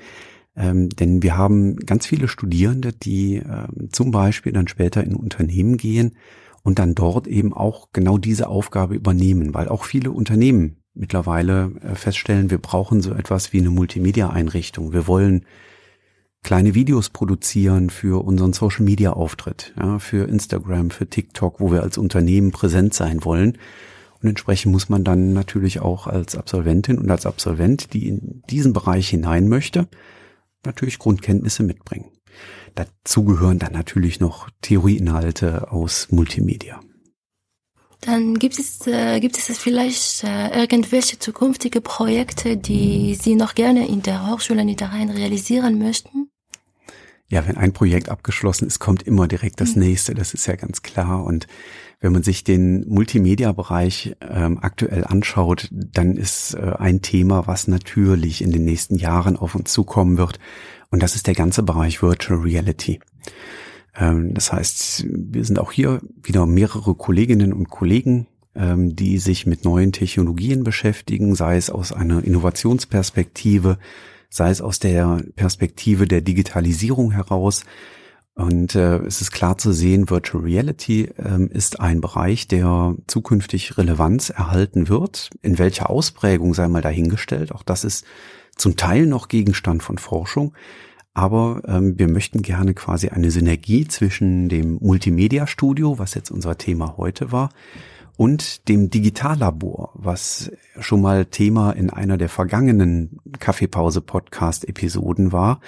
Ähm, 0.55 0.87
denn 0.87 1.21
wir 1.21 1.35
haben 1.35 1.75
ganz 1.75 2.05
viele 2.05 2.29
Studierende, 2.29 2.93
die 2.93 3.35
ähm, 3.35 3.89
zum 3.91 4.11
Beispiel 4.11 4.53
dann 4.53 4.69
später 4.69 5.03
in 5.03 5.13
Unternehmen 5.13 5.75
gehen 5.75 6.15
und 6.63 6.79
dann 6.79 6.95
dort 6.95 7.27
eben 7.27 7.51
auch 7.51 7.89
genau 7.91 8.17
diese 8.17 8.47
Aufgabe 8.47 8.95
übernehmen, 8.95 9.53
weil 9.53 9.67
auch 9.67 9.83
viele 9.83 10.11
Unternehmen 10.11 10.80
mittlerweile 10.93 11.71
äh, 11.81 11.95
feststellen, 11.95 12.49
wir 12.49 12.57
brauchen 12.57 13.01
so 13.01 13.13
etwas 13.13 13.53
wie 13.53 13.59
eine 13.59 13.69
Multimedia-Einrichtung. 13.69 14.93
Wir 14.93 15.07
wollen 15.07 15.45
kleine 16.43 16.73
Videos 16.73 17.09
produzieren 17.09 17.89
für 17.89 18.23
unseren 18.23 18.53
Social 18.53 18.83
Media 18.83 19.13
Auftritt, 19.13 19.73
ja, 19.77 19.99
für 19.99 20.27
Instagram, 20.27 20.89
für 20.89 21.07
TikTok, 21.07 21.59
wo 21.59 21.71
wir 21.71 21.83
als 21.83 21.97
Unternehmen 21.97 22.51
präsent 22.51 22.93
sein 22.93 23.23
wollen. 23.23 23.57
Und 24.21 24.29
entsprechend 24.29 24.71
muss 24.71 24.89
man 24.89 25.03
dann 25.03 25.33
natürlich 25.33 25.79
auch 25.79 26.07
als 26.07 26.35
Absolventin 26.35 26.99
und 26.99 27.09
als 27.09 27.25
Absolvent, 27.25 27.93
die 27.93 28.07
in 28.07 28.43
diesen 28.49 28.73
Bereich 28.73 29.09
hinein 29.09 29.49
möchte, 29.49 29.87
natürlich 30.63 30.99
Grundkenntnisse 30.99 31.63
mitbringen. 31.63 32.11
Dazu 32.75 33.25
gehören 33.25 33.59
dann 33.59 33.73
natürlich 33.73 34.19
noch 34.19 34.49
Theorieinhalte 34.61 35.71
aus 35.71 36.11
Multimedia. 36.11 36.79
Dann 38.01 38.39
gibt 38.39 38.57
es, 38.57 38.87
äh, 38.87 39.19
gibt 39.19 39.37
es 39.37 39.57
vielleicht 39.59 40.23
äh, 40.23 40.59
irgendwelche 40.59 41.19
zukünftige 41.19 41.81
Projekte, 41.81 42.57
die 42.57 43.15
Sie 43.15 43.35
noch 43.35 43.53
gerne 43.53 43.87
in 43.87 44.01
der 44.01 44.27
Hochschule 44.27 44.65
Niederrhein 44.65 45.11
realisieren 45.11 45.77
möchten? 45.77 46.29
Ja, 47.31 47.47
wenn 47.47 47.57
ein 47.57 47.71
Projekt 47.71 48.09
abgeschlossen 48.09 48.67
ist, 48.67 48.79
kommt 48.79 49.03
immer 49.03 49.27
direkt 49.27 49.61
das 49.61 49.75
mhm. 49.75 49.83
nächste, 49.83 50.15
das 50.15 50.33
ist 50.33 50.47
ja 50.47 50.55
ganz 50.55 50.81
klar. 50.81 51.23
Und 51.23 51.47
wenn 52.01 52.11
man 52.11 52.23
sich 52.23 52.43
den 52.43 52.89
Multimedia-Bereich 52.89 54.17
ähm, 54.19 54.57
aktuell 54.61 55.05
anschaut, 55.05 55.69
dann 55.71 56.17
ist 56.17 56.55
äh, 56.55 56.73
ein 56.77 57.01
Thema, 57.01 57.45
was 57.45 57.67
natürlich 57.67 58.41
in 58.41 58.51
den 58.51 58.65
nächsten 58.65 58.95
Jahren 58.95 59.37
auf 59.37 59.53
uns 59.53 59.71
zukommen 59.71 60.17
wird. 60.17 60.39
Und 60.89 61.03
das 61.03 61.15
ist 61.15 61.27
der 61.27 61.35
ganze 61.35 61.61
Bereich 61.63 62.01
Virtual 62.01 62.39
Reality. 62.39 62.99
Ähm, 63.95 64.33
das 64.33 64.51
heißt, 64.51 65.05
wir 65.09 65.43
sind 65.45 65.59
auch 65.59 65.71
hier 65.71 66.01
wieder 66.21 66.45
mehrere 66.45 66.95
Kolleginnen 66.95 67.53
und 67.53 67.69
Kollegen, 67.69 68.27
ähm, 68.55 68.95
die 68.95 69.17
sich 69.17 69.45
mit 69.45 69.65
neuen 69.65 69.91
Technologien 69.91 70.63
beschäftigen, 70.63 71.35
sei 71.35 71.57
es 71.57 71.69
aus 71.69 71.91
einer 71.91 72.23
Innovationsperspektive, 72.23 73.77
sei 74.29 74.49
es 74.49 74.61
aus 74.61 74.79
der 74.79 75.23
Perspektive 75.35 76.07
der 76.07 76.21
Digitalisierung 76.21 77.11
heraus. 77.11 77.63
Und 78.33 78.75
äh, 78.75 78.97
es 78.99 79.19
ist 79.19 79.31
klar 79.31 79.57
zu 79.57 79.73
sehen, 79.73 80.09
Virtual 80.09 80.43
Reality 80.43 81.11
äh, 81.17 81.45
ist 81.49 81.81
ein 81.81 81.99
Bereich, 81.99 82.47
der 82.47 82.95
zukünftig 83.07 83.77
Relevanz 83.77 84.29
erhalten 84.29 84.87
wird. 84.87 85.29
In 85.41 85.59
welcher 85.59 85.89
Ausprägung 85.89 86.53
sei 86.53 86.67
mal 86.69 86.81
dahingestellt. 86.81 87.51
Auch 87.51 87.63
das 87.63 87.83
ist 87.83 88.05
zum 88.55 88.77
Teil 88.77 89.05
noch 89.05 89.27
Gegenstand 89.27 89.83
von 89.83 89.97
Forschung. 89.97 90.53
Aber 91.13 91.61
ähm, 91.67 91.99
wir 91.99 92.07
möchten 92.07 92.41
gerne 92.41 92.73
quasi 92.73 93.09
eine 93.09 93.31
Synergie 93.31 93.87
zwischen 93.87 94.47
dem 94.47 94.77
Multimedia-Studio, 94.81 95.99
was 95.99 96.13
jetzt 96.13 96.31
unser 96.31 96.57
Thema 96.57 96.95
heute 96.97 97.31
war, 97.31 97.49
und 98.17 98.67
dem 98.69 98.89
Digitallabor, 98.89 99.91
was 99.95 100.51
schon 100.79 101.01
mal 101.01 101.25
Thema 101.25 101.71
in 101.71 101.89
einer 101.89 102.17
der 102.17 102.29
vergangenen 102.29 103.19
Kaffeepause-Podcast-Episoden 103.39 105.31
war, 105.31 105.59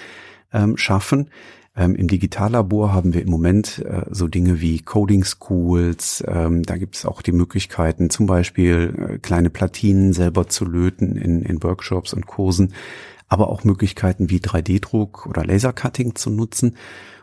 ähm, 0.53 0.77
schaffen. 0.77 1.29
Ähm, 1.75 1.95
Im 1.95 2.07
Digitallabor 2.07 2.93
haben 2.93 3.13
wir 3.13 3.23
im 3.23 3.29
Moment 3.29 3.79
äh, 3.79 4.03
so 4.11 4.27
Dinge 4.27 4.61
wie 4.61 4.79
Coding 4.79 5.23
Schools. 5.23 6.23
Ähm, 6.27 6.61
da 6.63 6.77
gibt 6.77 6.95
es 6.95 7.05
auch 7.05 7.23
die 7.23 7.31
Möglichkeiten, 7.31 8.11
zum 8.11 8.27
Beispiel 8.27 8.93
äh, 8.95 9.17
kleine 9.17 9.49
Platinen 9.49 10.13
selber 10.13 10.47
zu 10.47 10.65
löten 10.65 11.15
in, 11.15 11.41
in 11.41 11.63
Workshops 11.63 12.13
und 12.13 12.27
Kursen 12.27 12.73
aber 13.27 13.49
auch 13.49 13.63
Möglichkeiten 13.63 14.29
wie 14.29 14.39
3D-Druck 14.39 15.25
oder 15.25 15.45
Lasercutting 15.45 16.15
zu 16.15 16.29
nutzen. 16.29 16.75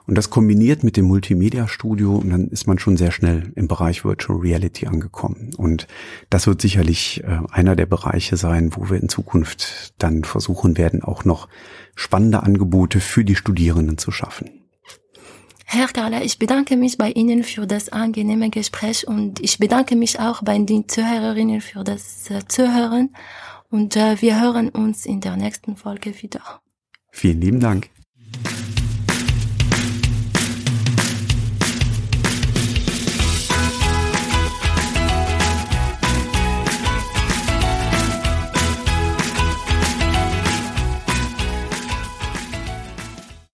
Und 0.07 0.17
das 0.17 0.31
kombiniert 0.31 0.83
mit 0.83 0.97
dem 0.97 1.05
Multimedia-Studio 1.07 2.17
und 2.17 2.31
dann 2.31 2.49
ist 2.49 2.67
man 2.67 2.81
schon 2.81 2.97
sehr 2.97 3.13
schnell 3.13 3.53
im 3.55 3.69
Bereich 3.69 4.05
Virtual 4.05 4.41
Reality 4.41 4.87
angekommen. 4.87 5.53
Und 5.57 5.87
das 6.31 6.49
wird 6.49 6.61
sicherlich 6.61 7.23
äh, 7.23 7.39
einer 7.53 7.77
der 7.77 7.87
Bereiche 7.87 8.37
sein, 8.37 8.73
wo 8.75 8.91
wir 8.91 9.01
in 9.01 9.09
Zukunft 9.09 9.95
dann 9.99 10.25
versuchen 10.25 10.77
werden, 10.79 11.05
auch 11.05 11.25
noch 11.25 11.49
spannende 11.95 12.43
Angebote 12.43 12.99
für 12.99 13.25
die 13.25 13.37
Studierenden 13.37 13.99
zu 13.99 14.11
schaffen. 14.11 14.51
Herr 15.65 15.87
Carla, 15.87 16.23
ich 16.23 16.41
bedanke 16.41 16.77
mich 16.77 16.99
bei 16.99 17.13
Ihnen 17.13 17.45
für 17.45 17.65
das 17.65 17.91
angenehme 17.91 18.51
Gespräch 18.51 19.07
und 19.07 19.39
ich 19.39 19.59
bedanke 19.59 19.95
mich 19.95 20.19
auch 20.19 20.43
bei 20.43 20.59
den 20.59 20.89
Zuhörerinnen 20.89 21.61
für 21.61 21.85
das 21.85 22.29
äh, 22.29 22.41
Zuhören 22.49 23.11
und 23.71 23.97
äh, 23.97 24.21
wir 24.21 24.41
hören 24.41 24.69
uns 24.69 25.07
in 25.07 25.21
der 25.21 25.37
nächsten 25.37 25.77
Folge 25.77 26.23
wieder. 26.23 26.61
Vielen 27.13 27.41
lieben 27.41 27.61
Dank. 27.61 27.89